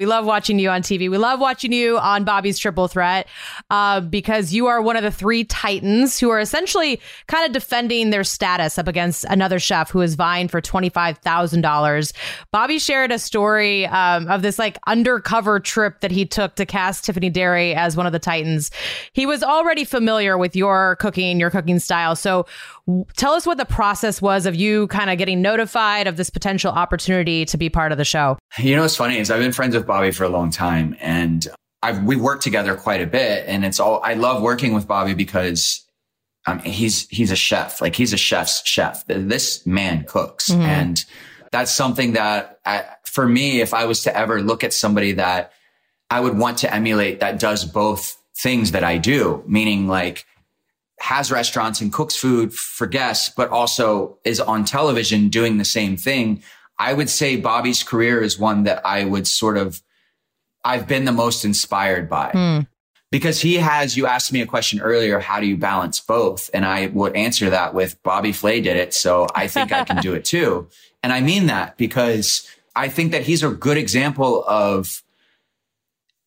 [0.00, 1.10] We love watching you on TV.
[1.10, 3.28] We love watching you on Bobby's Triple Threat
[3.68, 8.08] uh, because you are one of the three titans who are essentially kind of defending
[8.08, 12.12] their status up against another chef who is vying for $25,000.
[12.50, 17.04] Bobby shared a story um, of this like undercover trip that he took to cast
[17.04, 18.70] Tiffany Derry as one of the titans.
[19.12, 22.16] He was already familiar with your cooking, your cooking style.
[22.16, 22.46] So
[23.16, 26.72] tell us what the process was of you kind of getting notified of this potential
[26.72, 28.38] opportunity to be part of the show.
[28.58, 31.46] You know what's funny is I've been friends with Bobby for a long time and
[31.82, 35.14] I've, we worked together quite a bit and it's all, I love working with Bobby
[35.14, 35.84] because
[36.46, 37.80] um, he's, he's a chef.
[37.80, 39.04] Like he's a chef's chef.
[39.06, 40.60] This man cooks Mhm.
[40.60, 41.04] and
[41.52, 45.52] that's something that I, for me, if I was to ever look at somebody that
[46.08, 50.24] I would want to emulate that does both things that I do, meaning like
[51.00, 55.96] has restaurants and cooks food for guests, but also is on television doing the same
[55.96, 56.42] thing.
[56.78, 59.82] I would say Bobby's career is one that I would sort of,
[60.64, 62.60] I've been the most inspired by Hmm.
[63.10, 66.50] because he has, you asked me a question earlier, how do you balance both?
[66.52, 68.92] And I would answer that with Bobby Flay did it.
[68.94, 70.68] So I think I can do it too.
[71.02, 75.02] And I mean that because I think that he's a good example of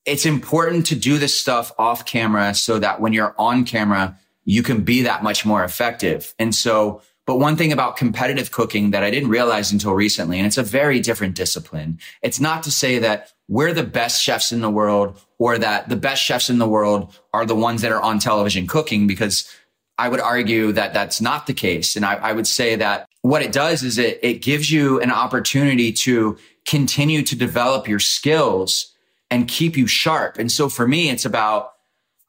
[0.06, 4.64] it's important to do this stuff off camera so that when you're on camera, you
[4.64, 6.34] can be that much more effective.
[6.40, 10.46] And so, but one thing about competitive cooking that I didn't realize until recently, and
[10.46, 12.00] it's a very different discipline.
[12.22, 15.96] It's not to say that we're the best chefs in the world or that the
[15.96, 19.50] best chefs in the world are the ones that are on television cooking because
[19.98, 21.96] I would argue that that's not the case.
[21.96, 25.12] And I, I would say that what it does is it, it gives you an
[25.12, 28.94] opportunity to continue to develop your skills
[29.30, 30.38] and keep you sharp.
[30.38, 31.73] And so for me, it's about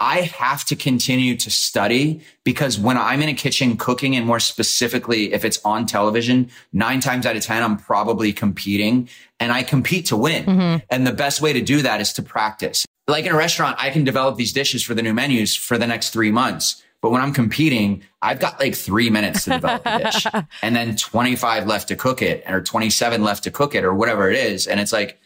[0.05, 4.39] I have to continue to study because when I'm in a kitchen cooking and more
[4.39, 9.09] specifically, if it's on television, nine times out of 10, I'm probably competing
[9.41, 10.45] and I compete to win.
[10.45, 10.85] Mm-hmm.
[10.91, 12.85] And the best way to do that is to practice.
[13.09, 15.87] Like in a restaurant, I can develop these dishes for the new menus for the
[15.87, 16.83] next three months.
[17.01, 20.27] But when I'm competing, I've got like three minutes to develop a dish
[20.63, 24.31] and then 25 left to cook it or 27 left to cook it or whatever
[24.31, 24.67] it is.
[24.67, 25.19] And it's like,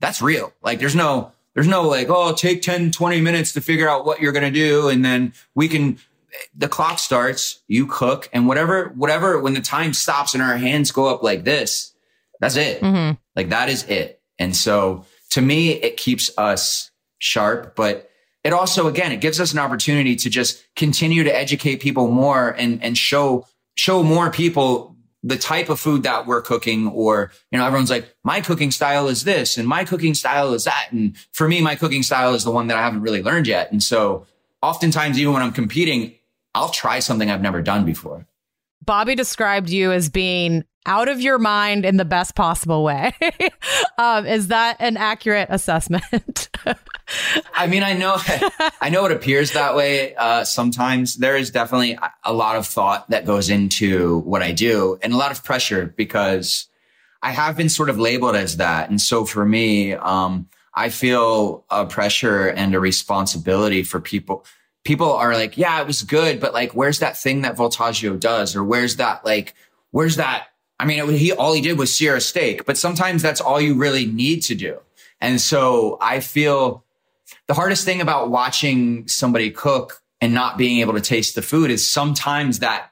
[0.00, 0.54] that's real.
[0.62, 4.20] Like there's no, there's no like, oh, take 10, 20 minutes to figure out what
[4.20, 4.88] you're going to do.
[4.88, 5.98] And then we can,
[6.56, 10.90] the clock starts, you cook and whatever, whatever, when the time stops and our hands
[10.90, 11.92] go up like this,
[12.40, 12.80] that's it.
[12.80, 13.18] Mhm.
[13.36, 14.20] Like that is it.
[14.38, 18.08] And so to me, it keeps us sharp, but
[18.44, 22.50] it also, again, it gives us an opportunity to just continue to educate people more
[22.50, 24.91] and, and show, show more people
[25.22, 29.08] the type of food that we're cooking or, you know, everyone's like, my cooking style
[29.08, 30.88] is this and my cooking style is that.
[30.90, 33.70] And for me, my cooking style is the one that I haven't really learned yet.
[33.70, 34.26] And so
[34.62, 36.14] oftentimes, even when I'm competing,
[36.54, 38.26] I'll try something I've never done before.
[38.84, 43.12] Bobby described you as being out of your mind in the best possible way.
[43.98, 46.48] um, is that an accurate assessment?
[47.54, 48.16] I mean, I know,
[48.80, 50.14] I know it appears that way.
[50.14, 54.98] Uh, sometimes there is definitely a- lot of thought that goes into what I do
[55.02, 56.66] and a lot of pressure because
[57.22, 58.90] I have been sort of labeled as that.
[58.90, 64.44] And so for me, um, I feel a pressure and a responsibility for people.
[64.84, 68.56] People are like, yeah, it was good, but like, where's that thing that Voltaggio does?
[68.56, 69.54] Or where's that, like,
[69.90, 70.48] where's that?
[70.82, 73.60] I mean, it, he, all he did was sear a steak, but sometimes that's all
[73.60, 74.80] you really need to do.
[75.20, 76.84] And so I feel
[77.46, 81.70] the hardest thing about watching somebody cook and not being able to taste the food
[81.70, 82.90] is sometimes that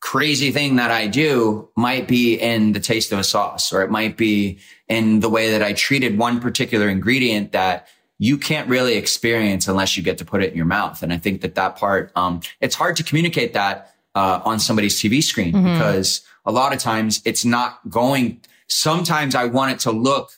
[0.00, 3.92] crazy thing that I do might be in the taste of a sauce or it
[3.92, 4.58] might be
[4.88, 7.86] in the way that I treated one particular ingredient that
[8.18, 11.00] you can't really experience unless you get to put it in your mouth.
[11.00, 15.00] And I think that that part, um, it's hard to communicate that, uh, on somebody's
[15.00, 19.90] TV screen because a lot of times it's not going, sometimes I want it to
[19.90, 20.32] look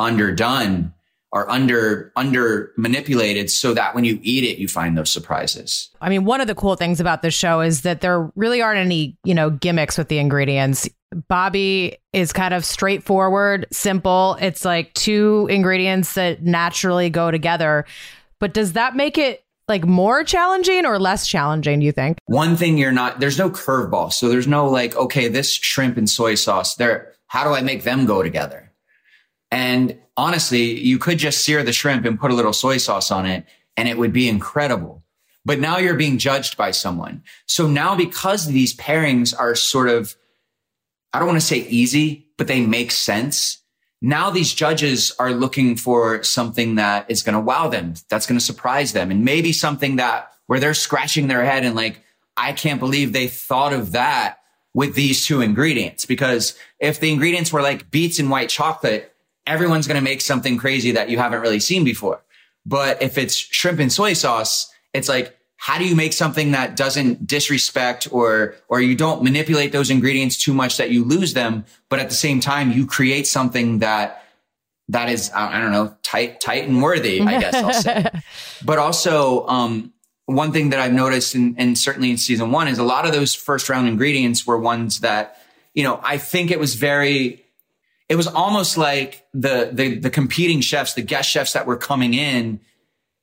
[0.00, 0.94] underdone
[1.32, 5.90] are under under manipulated so that when you eat it you find those surprises.
[6.00, 8.80] I mean, one of the cool things about this show is that there really aren't
[8.80, 10.88] any, you know, gimmicks with the ingredients.
[11.28, 14.36] Bobby is kind of straightforward, simple.
[14.40, 17.84] It's like two ingredients that naturally go together.
[18.38, 22.18] But does that make it like more challenging or less challenging, do you think?
[22.26, 24.12] One thing you're not there's no curveball.
[24.12, 27.84] So there's no like, okay, this shrimp and soy sauce, there how do I make
[27.84, 28.72] them go together?
[29.50, 33.26] And honestly, you could just sear the shrimp and put a little soy sauce on
[33.26, 33.44] it
[33.76, 35.04] and it would be incredible.
[35.44, 37.22] But now you're being judged by someone.
[37.46, 40.14] So now because these pairings are sort of,
[41.12, 43.62] I don't want to say easy, but they make sense.
[44.00, 47.94] Now these judges are looking for something that is going to wow them.
[48.08, 49.10] That's going to surprise them.
[49.10, 52.02] And maybe something that where they're scratching their head and like,
[52.36, 54.38] I can't believe they thought of that
[54.72, 56.04] with these two ingredients.
[56.04, 59.14] Because if the ingredients were like beets and white chocolate,
[59.46, 62.22] everyone's going to make something crazy that you haven't really seen before.
[62.64, 66.76] But if it's shrimp and soy sauce, it's like, how do you make something that
[66.76, 71.64] doesn't disrespect or, or you don't manipulate those ingredients too much that you lose them,
[71.88, 74.22] but at the same time, you create something that,
[74.88, 78.06] that is, I don't know, tight, tight and worthy, I guess I'll say.
[78.64, 79.92] but also, um,
[80.26, 83.12] one thing that I've noticed and, and certainly in season one is a lot of
[83.12, 85.38] those first round ingredients were ones that,
[85.74, 87.44] you know, I think it was very,
[88.08, 92.14] it was almost like the, the, the competing chefs, the guest chefs that were coming
[92.14, 92.60] in,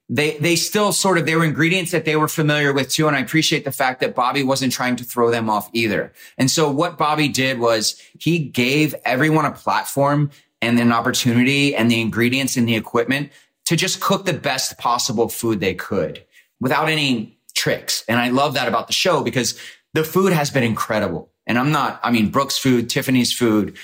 [0.08, 3.08] they, they still sort of, they were ingredients that they were familiar with too.
[3.08, 6.14] And I appreciate the fact that Bobby wasn't trying to throw them off either.
[6.38, 10.30] And so what Bobby did was he gave everyone a platform
[10.62, 13.32] and an opportunity and the ingredients and the equipment
[13.66, 16.24] to just cook the best possible food they could
[16.60, 18.04] without any tricks.
[18.08, 19.60] And I love that about the show because
[19.94, 21.32] the food has been incredible.
[21.48, 23.78] And I'm not, I mean, Brooke's food, Tiffany's food,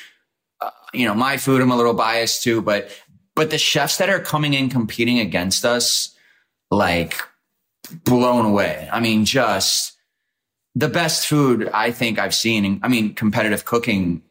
[0.59, 2.89] uh, you know, my food, I'm a little biased too, but,
[3.35, 6.10] but the chefs that are coming in competing against us,
[6.71, 7.21] like
[8.05, 8.89] blown away.
[8.91, 9.97] I mean, just
[10.73, 12.79] the best food I think I've seen.
[12.81, 14.23] I mean, competitive cooking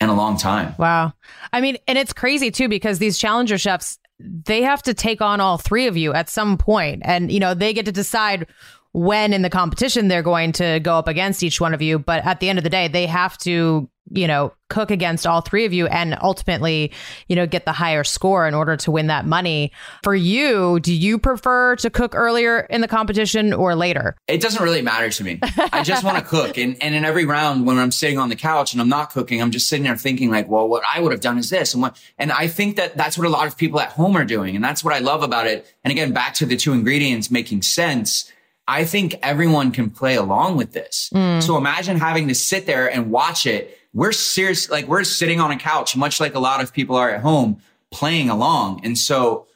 [0.00, 0.74] in a long time.
[0.78, 1.14] Wow.
[1.52, 5.40] I mean, and it's crazy too, because these challenger chefs, they have to take on
[5.40, 8.46] all three of you at some point and you know they get to decide
[8.94, 12.24] when in the competition they're going to go up against each one of you but
[12.24, 15.64] at the end of the day they have to you know, cook against all three
[15.64, 16.92] of you and ultimately,
[17.28, 19.72] you know, get the higher score in order to win that money.
[20.02, 24.16] For you, do you prefer to cook earlier in the competition or later?
[24.28, 25.38] It doesn't really matter to me.
[25.72, 26.58] I just want to cook.
[26.58, 29.40] And, and in every round, when I'm sitting on the couch and I'm not cooking,
[29.40, 31.72] I'm just sitting there thinking like, well, what I would have done is this.
[31.72, 34.24] And what, and I think that that's what a lot of people at home are
[34.24, 34.54] doing.
[34.54, 35.66] And that's what I love about it.
[35.82, 38.30] And again, back to the two ingredients making sense.
[38.66, 41.10] I think everyone can play along with this.
[41.14, 41.42] Mm.
[41.42, 45.52] So imagine having to sit there and watch it we're serious, like we're sitting on
[45.52, 47.58] a couch, much like a lot of people are at home
[47.90, 48.80] playing along.
[48.84, 49.46] And so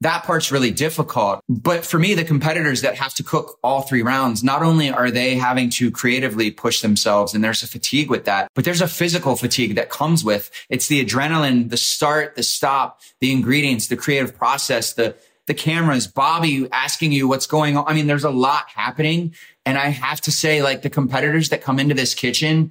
[0.00, 1.40] that part's really difficult.
[1.48, 5.10] But for me, the competitors that have to cook all three rounds, not only are
[5.10, 8.88] they having to creatively push themselves and there's a fatigue with that, but there's a
[8.88, 13.96] physical fatigue that comes with it's the adrenaline, the start, the stop, the ingredients, the
[13.96, 15.16] creative process, the,
[15.50, 17.84] the cameras, Bobby asking you what's going on.
[17.88, 19.34] I mean, there's a lot happening.
[19.66, 22.70] And I have to say, like the competitors that come into this kitchen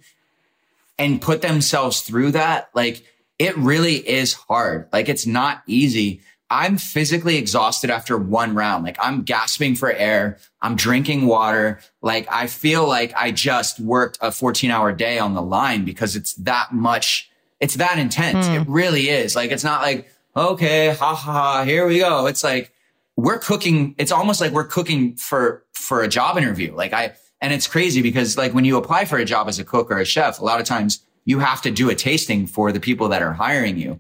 [0.98, 3.04] and put themselves through that, like
[3.38, 4.88] it really is hard.
[4.94, 6.22] Like it's not easy.
[6.50, 8.86] I'm physically exhausted after one round.
[8.86, 10.38] Like I'm gasping for air.
[10.62, 11.82] I'm drinking water.
[12.02, 16.16] Like I feel like I just worked a 14 hour day on the line because
[16.16, 17.30] it's that much.
[17.60, 18.48] It's that intense.
[18.48, 18.62] Mm.
[18.62, 19.36] It really is.
[19.36, 22.28] Like it's not like, okay, ha ha ha, here we go.
[22.28, 22.74] It's like
[23.16, 23.96] we're cooking.
[23.98, 26.74] It's almost like we're cooking for, for a job interview.
[26.74, 29.64] Like I, and it's crazy because like when you apply for a job as a
[29.64, 32.72] cook or a chef, a lot of times you have to do a tasting for
[32.72, 34.00] the people that are hiring you.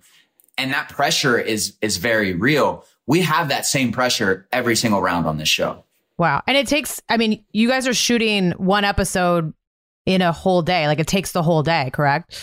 [0.57, 2.85] And that pressure is, is very real.
[3.07, 5.83] We have that same pressure every single round on this show.
[6.17, 6.41] Wow.
[6.47, 9.53] And it takes, I mean, you guys are shooting one episode
[10.05, 10.87] in a whole day.
[10.87, 12.33] Like it takes the whole day, correct?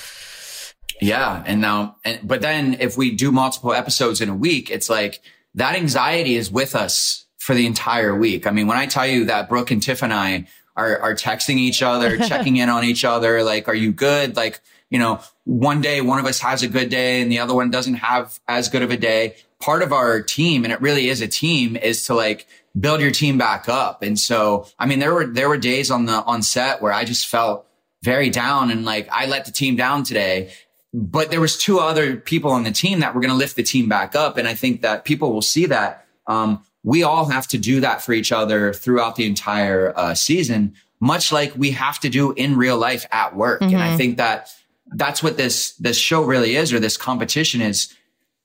[1.01, 1.42] Yeah.
[1.47, 5.20] And now, and, but then if we do multiple episodes in a week, it's like
[5.55, 8.47] that anxiety is with us for the entire week.
[8.47, 11.57] I mean, when I tell you that Brooke and Tiff and I are, are texting
[11.57, 13.42] each other, checking in on each other.
[13.42, 14.36] Like, are you good?
[14.36, 17.55] Like, you know, one day one of us has a good day and the other
[17.55, 19.36] one doesn't have as good of a day.
[19.59, 22.47] Part of our team, and it really is a team, is to like
[22.78, 24.03] build your team back up.
[24.03, 27.05] And so, I mean, there were, there were days on the, on set where I
[27.05, 27.66] just felt
[28.03, 30.53] very down and like I let the team down today.
[30.99, 33.62] But there was two other people on the team that were going to lift the
[33.62, 34.38] team back up.
[34.38, 36.07] And I think that people will see that.
[36.26, 40.74] Um, we all have to do that for each other throughout the entire uh, season,
[40.99, 43.61] much like we have to do in real life at work.
[43.61, 43.74] Mm-hmm.
[43.74, 43.97] And I mm-hmm.
[43.99, 44.49] think that
[44.94, 47.92] that's what this, this show really is, or this competition is.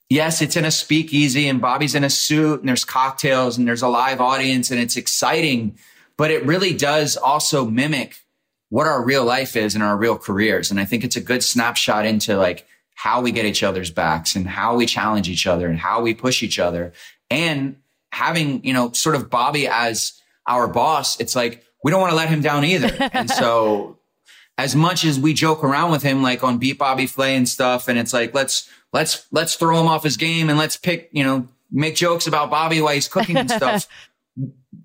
[0.09, 3.81] yes, it's in a speakeasy and Bobby's in a suit and there's cocktails and there's
[3.81, 5.77] a live audience and it's exciting,
[6.17, 8.17] but it really does also mimic
[8.71, 10.71] what our real life is and our real careers.
[10.71, 12.65] And I think it's a good snapshot into like
[12.95, 16.13] how we get each other's backs and how we challenge each other and how we
[16.13, 16.93] push each other
[17.29, 17.75] and
[18.13, 20.13] having, you know, sort of Bobby as
[20.47, 21.19] our boss.
[21.19, 23.09] It's like, we don't want to let him down either.
[23.11, 23.99] and so
[24.57, 27.89] as much as we joke around with him, like on Beat Bobby Flay and stuff,
[27.89, 31.25] and it's like, let's, let's, let's throw him off his game and let's pick, you
[31.25, 33.85] know, make jokes about Bobby while he's cooking and stuff.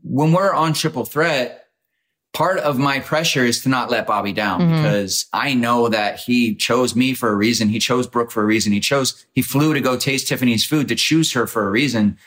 [0.03, 1.66] when we're on triple threat,
[2.37, 4.83] part of my pressure is to not let Bobby down mm-hmm.
[4.83, 7.71] because I know that he chose me for a reason.
[7.71, 8.73] He chose Brooke for a reason.
[8.73, 12.19] He chose, he flew to go taste Tiffany's food to choose her for a reason.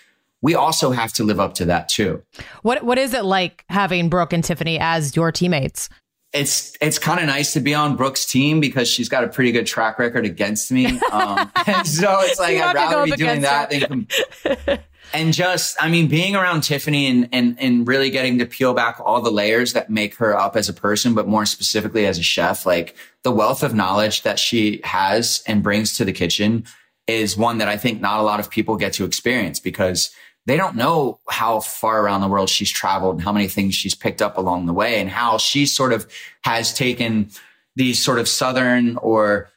[0.41, 2.23] We also have to live up to that too.
[2.63, 5.89] What What is it like having Brooke and Tiffany as your teammates?
[6.31, 9.51] it's it's kind of nice to be on Brooke's team because she's got a pretty
[9.51, 10.99] good track record against me.
[11.11, 14.07] Um, and so it's like I'd rather be doing that than.
[15.13, 18.99] and just, I mean, being around Tiffany and, and and really getting to peel back
[19.03, 22.23] all the layers that make her up as a person, but more specifically as a
[22.23, 26.65] chef, like the wealth of knowledge that she has and brings to the kitchen
[27.07, 30.11] is one that I think not a lot of people get to experience because
[30.45, 33.95] they don't know how far around the world she's traveled and how many things she's
[33.95, 36.07] picked up along the way and how she sort of
[36.43, 37.29] has taken
[37.75, 39.49] these sort of Southern or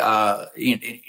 [0.00, 0.46] uh,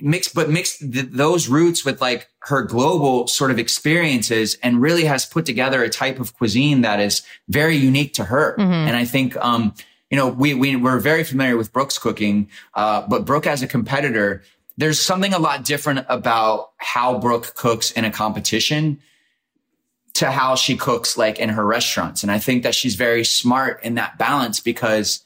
[0.01, 5.05] mixed, but mixed th- those roots with like her global sort of experiences and really
[5.05, 8.55] has put together a type of cuisine that is very unique to her.
[8.57, 8.71] Mm-hmm.
[8.71, 9.73] And I think, um,
[10.11, 13.67] you know, we, we, we're very familiar with Brooke's cooking, uh, but Brooke as a
[13.67, 14.43] competitor,
[14.77, 18.99] there's something a lot different about how Brooke cooks in a competition
[20.13, 22.23] to how she cooks like in her restaurants.
[22.23, 25.23] And I think that she's very smart in that balance because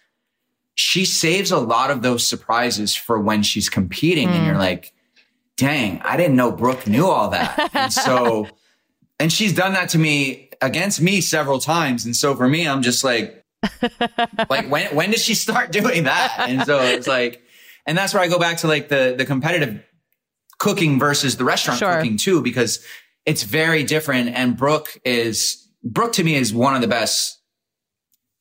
[0.81, 4.27] she saves a lot of those surprises for when she's competing.
[4.27, 4.31] Mm.
[4.31, 4.93] And you're like,
[5.55, 7.69] dang, I didn't know Brooke knew all that.
[7.75, 8.47] and so,
[9.19, 12.03] and she's done that to me against me several times.
[12.05, 13.45] And so for me, I'm just like,
[14.49, 16.33] like when, when did she start doing that?
[16.49, 17.43] And so it's like,
[17.85, 19.83] and that's where I go back to like the, the competitive
[20.57, 21.95] cooking versus the restaurant sure.
[21.95, 22.83] cooking too, because
[23.27, 24.29] it's very different.
[24.29, 27.39] And Brooke is, Brooke to me is one of the best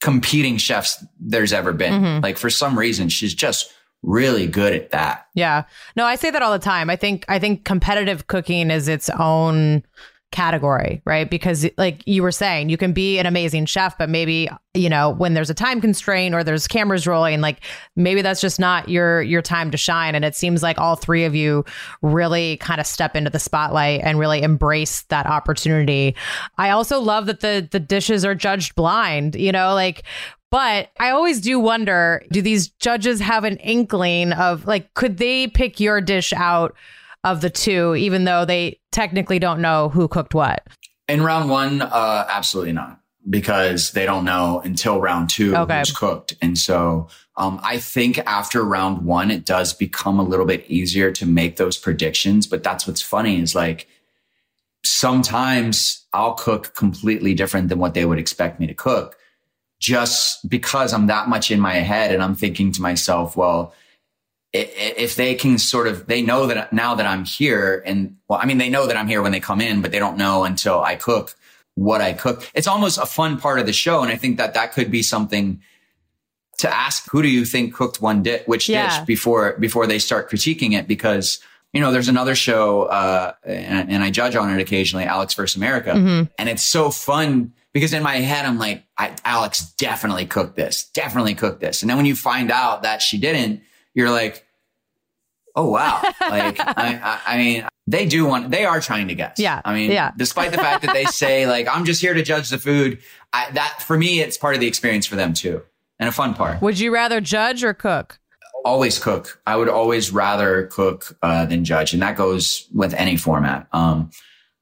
[0.01, 1.93] competing chefs there's ever been.
[1.93, 2.23] Mm-hmm.
[2.23, 3.73] Like for some reason, she's just
[4.03, 5.27] really good at that.
[5.35, 5.65] Yeah.
[5.95, 6.89] No, I say that all the time.
[6.89, 9.85] I think, I think competitive cooking is its own
[10.33, 11.29] category, right?
[11.29, 15.11] Because like you were saying, you can be an amazing chef, but maybe, you know,
[15.11, 17.61] when there's a time constraint or there's cameras rolling, like
[17.97, 21.25] maybe that's just not your your time to shine and it seems like all three
[21.25, 21.65] of you
[22.03, 26.15] really kind of step into the spotlight and really embrace that opportunity.
[26.59, 30.05] I also love that the the dishes are judged blind, you know, like
[30.51, 35.47] but I always do wonder do these judges have an inkling of like, could they
[35.47, 36.75] pick your dish out
[37.25, 40.67] of the two, even though they technically don't know who cooked what?
[41.09, 45.79] In round one, uh, absolutely not, because they don't know until round two okay.
[45.79, 46.35] who's cooked.
[46.41, 51.11] And so um, I think after round one, it does become a little bit easier
[51.13, 52.47] to make those predictions.
[52.47, 53.89] But that's what's funny is like
[54.85, 59.17] sometimes I'll cook completely different than what they would expect me to cook
[59.81, 63.75] just because I'm that much in my head and I'm thinking to myself, well,
[64.53, 68.47] if they can sort of, they know that now that I'm here and well, I
[68.47, 70.81] mean, they know that I'm here when they come in, but they don't know until
[70.81, 71.37] I cook
[71.75, 72.49] what I cook.
[72.55, 74.03] It's almost a fun part of the show.
[74.03, 75.63] And I think that that could be something
[76.59, 78.99] to ask, who do you think cooked one dish, which yeah.
[78.99, 80.87] dish before, before they start critiquing it?
[80.89, 81.41] Because,
[81.73, 85.57] you know, there's another show, uh, and, and, I judge on it occasionally, Alex versus
[85.57, 85.93] America.
[85.93, 86.25] Mm-hmm.
[86.39, 88.85] And it's so fun because in my head, I'm like,
[89.25, 91.83] Alex definitely cooked this, definitely cooked this.
[91.83, 93.63] And then when you find out that she didn't,
[94.01, 94.47] you're like,
[95.55, 99.39] oh wow, like I, I, I, mean, they do want, they are trying to guess.
[99.39, 100.13] Yeah, I mean, yeah.
[100.17, 102.99] despite the fact that they say like I'm just here to judge the food,
[103.33, 105.63] I, that for me, it's part of the experience for them too,
[105.99, 106.63] and a fun part.
[106.63, 108.19] Would you rather judge or cook?
[108.65, 109.41] Always cook.
[109.47, 113.69] I would always rather cook uh, than judge, and that goes with any format.
[113.73, 114.11] Um,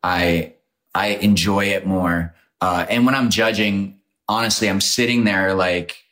[0.02, 0.54] I
[0.94, 6.04] I enjoy it more, uh, and when I'm judging, honestly, I'm sitting there like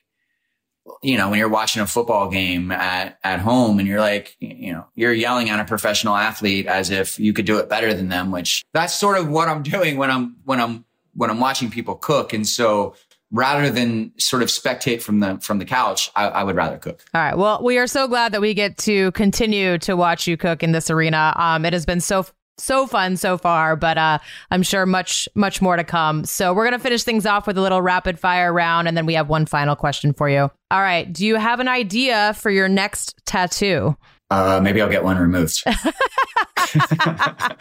[1.02, 4.72] you know, when you're watching a football game at, at home and you're like, you
[4.72, 8.08] know, you're yelling at a professional athlete as if you could do it better than
[8.08, 10.84] them, which that's sort of what I'm doing when I'm, when I'm,
[11.14, 12.32] when I'm watching people cook.
[12.32, 12.94] And so
[13.32, 17.02] rather than sort of spectate from the, from the couch, I, I would rather cook.
[17.14, 17.36] All right.
[17.36, 20.72] Well, we are so glad that we get to continue to watch you cook in
[20.72, 21.32] this arena.
[21.36, 22.26] Um, it has been so
[22.58, 24.18] so fun so far, but uh,
[24.50, 26.24] I'm sure much, much more to come.
[26.24, 29.06] So we're going to finish things off with a little rapid fire round, and then
[29.06, 30.50] we have one final question for you.
[30.70, 31.10] All right.
[31.12, 33.96] Do you have an idea for your next tattoo?
[34.30, 35.62] Uh, maybe I'll get one removed.
[35.66, 37.54] uh,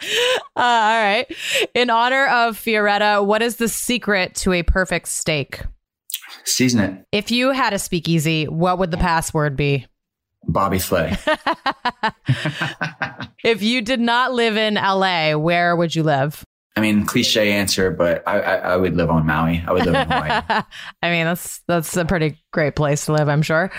[0.56, 1.26] all right.
[1.74, 5.62] In honor of Fioretta, what is the secret to a perfect steak?
[6.44, 7.06] Season it.
[7.12, 9.86] If you had a speakeasy, what would the password be?
[10.46, 11.16] Bobby Flay.
[13.44, 16.44] if you did not live in LA, where would you live?
[16.76, 19.64] I mean, cliche answer, but I, I, I, would live on Maui.
[19.66, 20.42] I would live in Hawaii.
[21.02, 23.72] I mean, that's that's a pretty great place to live, I'm sure.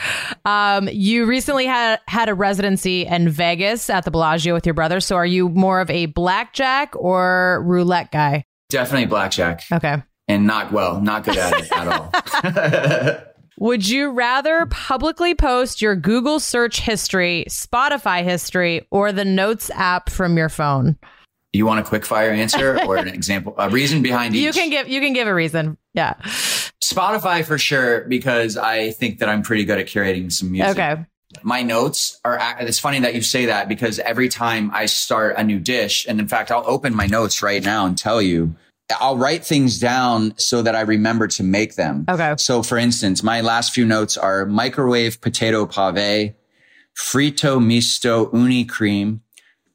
[0.45, 4.99] Um, you recently had had a residency in Vegas at the Bellagio with your brother.
[4.99, 8.45] So, are you more of a blackjack or roulette guy?
[8.69, 9.61] Definitely blackjack.
[9.71, 10.01] Okay.
[10.27, 13.31] And not well, not good at it at all.
[13.59, 20.11] Would you rather publicly post your Google search history, Spotify history, or the Notes app
[20.11, 20.95] from your phone?
[21.53, 24.43] You want a quick fire answer or an example, a reason behind each?
[24.43, 25.75] You can give you can give a reason.
[25.95, 26.13] Yeah.
[26.83, 30.77] Spotify for sure because I think that I'm pretty good at curating some music.
[30.77, 31.03] Okay.
[31.41, 35.43] My notes are it's funny that you say that because every time I start a
[35.43, 38.55] new dish and in fact I'll open my notes right now and tell you
[38.99, 42.05] I'll write things down so that I remember to make them.
[42.07, 42.35] Okay.
[42.37, 46.33] So for instance, my last few notes are microwave potato pave,
[46.95, 49.21] fritto misto uni cream,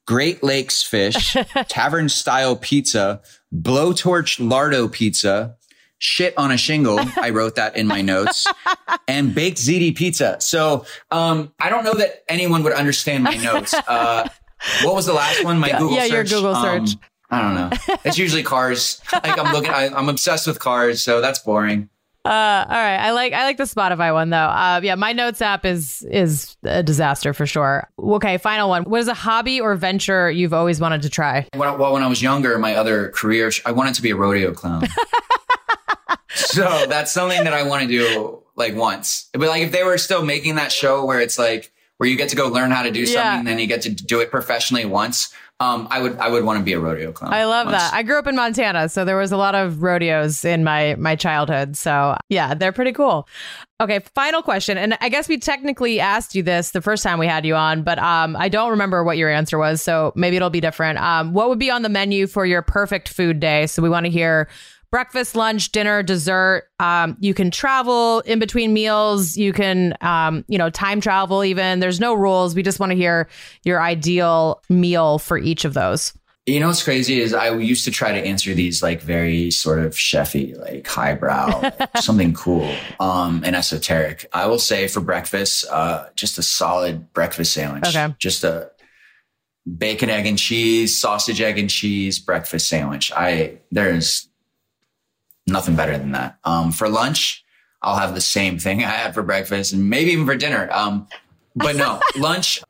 [0.06, 1.36] Great Lakes fish,
[1.68, 3.20] tavern style pizza,
[3.54, 5.56] blowtorch lardo pizza,
[5.98, 6.98] shit on a shingle.
[7.16, 8.46] I wrote that in my notes
[9.08, 10.38] and baked ziti pizza.
[10.40, 13.74] So, um, I don't know that anyone would understand my notes.
[13.74, 14.28] Uh,
[14.82, 15.58] what was the last one?
[15.58, 16.10] My Google yeah, search.
[16.10, 16.94] Yeah, your Google search.
[16.94, 17.00] Um,
[17.32, 17.70] I don't know.
[18.04, 19.00] It's usually cars.
[19.12, 21.02] Like I'm looking, I, am obsessed with cars.
[21.02, 21.88] So that's boring.
[22.24, 22.28] Uh,
[22.68, 22.98] all right.
[22.98, 24.36] I like I like the Spotify one though.
[24.36, 27.88] Uh, yeah, my notes app is is a disaster for sure.
[27.98, 28.84] Okay, final one.
[28.84, 31.48] What is a hobby or venture you've always wanted to try?
[31.54, 34.52] When, well, when I was younger, my other career, I wanted to be a rodeo
[34.52, 34.86] clown.
[36.34, 39.28] so that's something that I want to do like once.
[39.32, 42.28] But like if they were still making that show where it's like where you get
[42.28, 43.42] to go learn how to do something, yeah.
[43.42, 45.34] then you get to do it professionally once.
[45.62, 47.32] Um, I would I would want to be a rodeo clown.
[47.32, 47.78] I love once.
[47.78, 47.94] that.
[47.94, 51.14] I grew up in Montana, so there was a lot of rodeos in my my
[51.14, 51.76] childhood.
[51.76, 53.28] So yeah, they're pretty cool.
[53.80, 57.26] Okay, final question, and I guess we technically asked you this the first time we
[57.26, 60.50] had you on, but um, I don't remember what your answer was, so maybe it'll
[60.50, 60.98] be different.
[60.98, 63.66] Um, what would be on the menu for your perfect food day?
[63.66, 64.48] So we want to hear
[64.92, 66.68] breakfast, lunch, dinner, dessert.
[66.78, 69.36] Um, you can travel in between meals.
[69.36, 71.80] You can, um, you know, time travel even.
[71.80, 72.54] There's no rules.
[72.54, 73.26] We just want to hear
[73.64, 76.12] your ideal meal for each of those.
[76.44, 79.78] You know what's crazy is I used to try to answer these like very sort
[79.78, 81.70] of chefy, like highbrow,
[82.00, 82.68] something cool,
[82.98, 84.26] um, and esoteric.
[84.32, 87.86] I will say for breakfast, uh, just a solid breakfast sandwich.
[87.86, 88.12] Okay.
[88.18, 88.72] Just a
[89.78, 93.12] bacon, egg, and cheese, sausage, egg, and cheese breakfast sandwich.
[93.12, 94.28] I there's
[95.46, 96.38] nothing better than that.
[96.44, 97.44] Um, for lunch,
[97.82, 100.68] I'll have the same thing I had for breakfast and maybe even for dinner.
[100.72, 101.08] Um,
[101.54, 102.62] but no, lunch.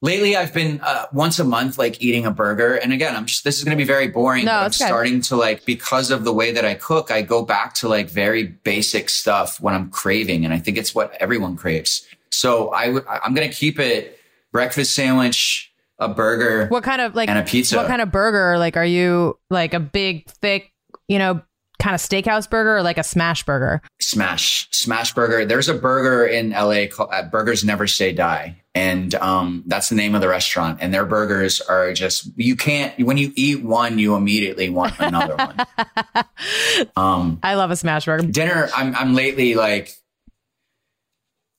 [0.00, 2.74] Lately, I've been uh, once a month, like eating a burger.
[2.74, 4.44] And again, I'm just, this is going to be very boring.
[4.44, 4.84] No, I'm okay.
[4.84, 8.10] starting to like, because of the way that I cook, I go back to like
[8.10, 10.44] very basic stuff when I'm craving.
[10.44, 12.06] And I think it's what everyone craves.
[12.28, 12.88] So I,
[13.24, 14.18] I'm going to keep it
[14.52, 16.66] breakfast sandwich, a burger.
[16.66, 17.76] What kind of like, and a pizza.
[17.76, 18.58] What kind of burger?
[18.58, 20.70] Like, are you like a big, thick,
[21.08, 21.40] you know,
[21.78, 23.82] kind of steakhouse burger or like a smash burger?
[24.00, 25.44] Smash, smash burger.
[25.44, 28.60] There's a burger in LA called uh, Burgers Never Say Die.
[28.76, 30.78] And um, that's the name of the restaurant.
[30.80, 35.36] And their burgers are just, you can't, when you eat one, you immediately want another
[35.36, 35.66] one.
[36.96, 38.26] Um, I love a smash burger.
[38.26, 39.90] Dinner, I'm, I'm lately like,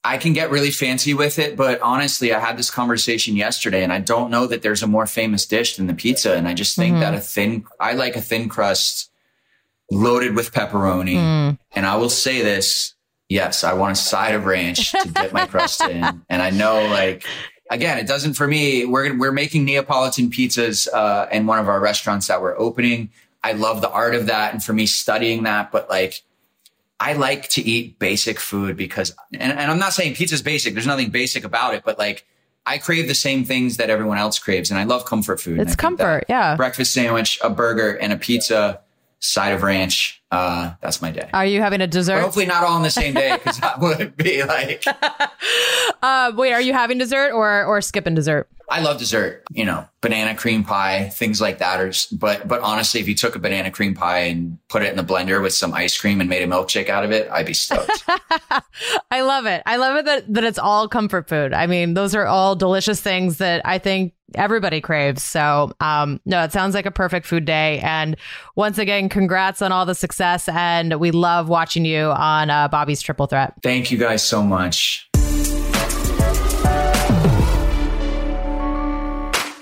[0.03, 3.91] I can get really fancy with it, but honestly, I had this conversation yesterday and
[3.91, 6.36] I don't know that there's a more famous dish than the pizza.
[6.36, 7.01] And I just think mm-hmm.
[7.01, 9.09] that a thin, I like a thin crust
[9.91, 11.15] loaded with pepperoni.
[11.15, 11.59] Mm.
[11.73, 12.93] And I will say this.
[13.27, 16.23] Yes, I want a side of ranch to dip my crust in.
[16.29, 17.25] And I know like,
[17.71, 18.86] again, it doesn't for me.
[18.86, 23.09] We're, we're making Neapolitan pizzas, uh, in one of our restaurants that we're opening.
[23.43, 24.53] I love the art of that.
[24.53, 26.23] And for me studying that, but like,
[26.99, 30.73] I like to eat basic food because, and, and I'm not saying pizza's basic.
[30.73, 32.25] There's nothing basic about it, but like,
[32.65, 34.71] I crave the same things that everyone else craves.
[34.71, 35.59] And I love comfort food.
[35.59, 36.25] It's comfort.
[36.27, 36.55] Yeah.
[36.55, 38.81] Breakfast sandwich, a burger and a pizza
[39.20, 40.22] side of ranch.
[40.32, 41.30] Uh, that's my day.
[41.34, 42.16] Are you having a dessert?
[42.16, 44.84] But hopefully not all on the same day because that would be like.
[46.01, 48.49] uh, wait, are you having dessert or or skipping dessert?
[48.70, 49.43] I love dessert.
[49.51, 51.80] You know, banana cream pie, things like that.
[51.80, 54.97] Or, but but honestly, if you took a banana cream pie and put it in
[54.97, 57.53] the blender with some ice cream and made a milkshake out of it, I'd be
[57.53, 58.03] stoked.
[59.11, 59.63] I love it.
[59.66, 61.53] I love it that that it's all comfort food.
[61.53, 65.24] I mean, those are all delicious things that I think everybody craves.
[65.24, 67.80] So, um, no, it sounds like a perfect food day.
[67.80, 68.18] And
[68.55, 70.49] once again, congrats on all the success.
[70.49, 73.53] And we love watching you on uh, Bobby's Triple Threat.
[73.61, 75.05] Thank you guys so much.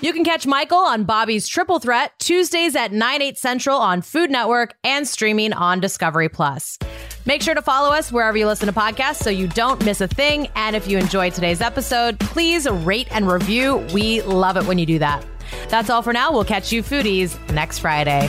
[0.04, 4.30] You can catch Michael on Bobby's Triple Threat Tuesdays at 9, 8 central on Food
[4.30, 6.78] Network and streaming on Discovery Plus.
[7.24, 10.06] Make sure to follow us wherever you listen to podcasts so you don't miss a
[10.06, 10.48] thing.
[10.56, 13.78] And if you enjoyed today's episode, please rate and review.
[13.94, 15.24] We love it when you do that.
[15.70, 16.30] That's all for now.
[16.30, 18.28] We'll catch you foodies next Friday.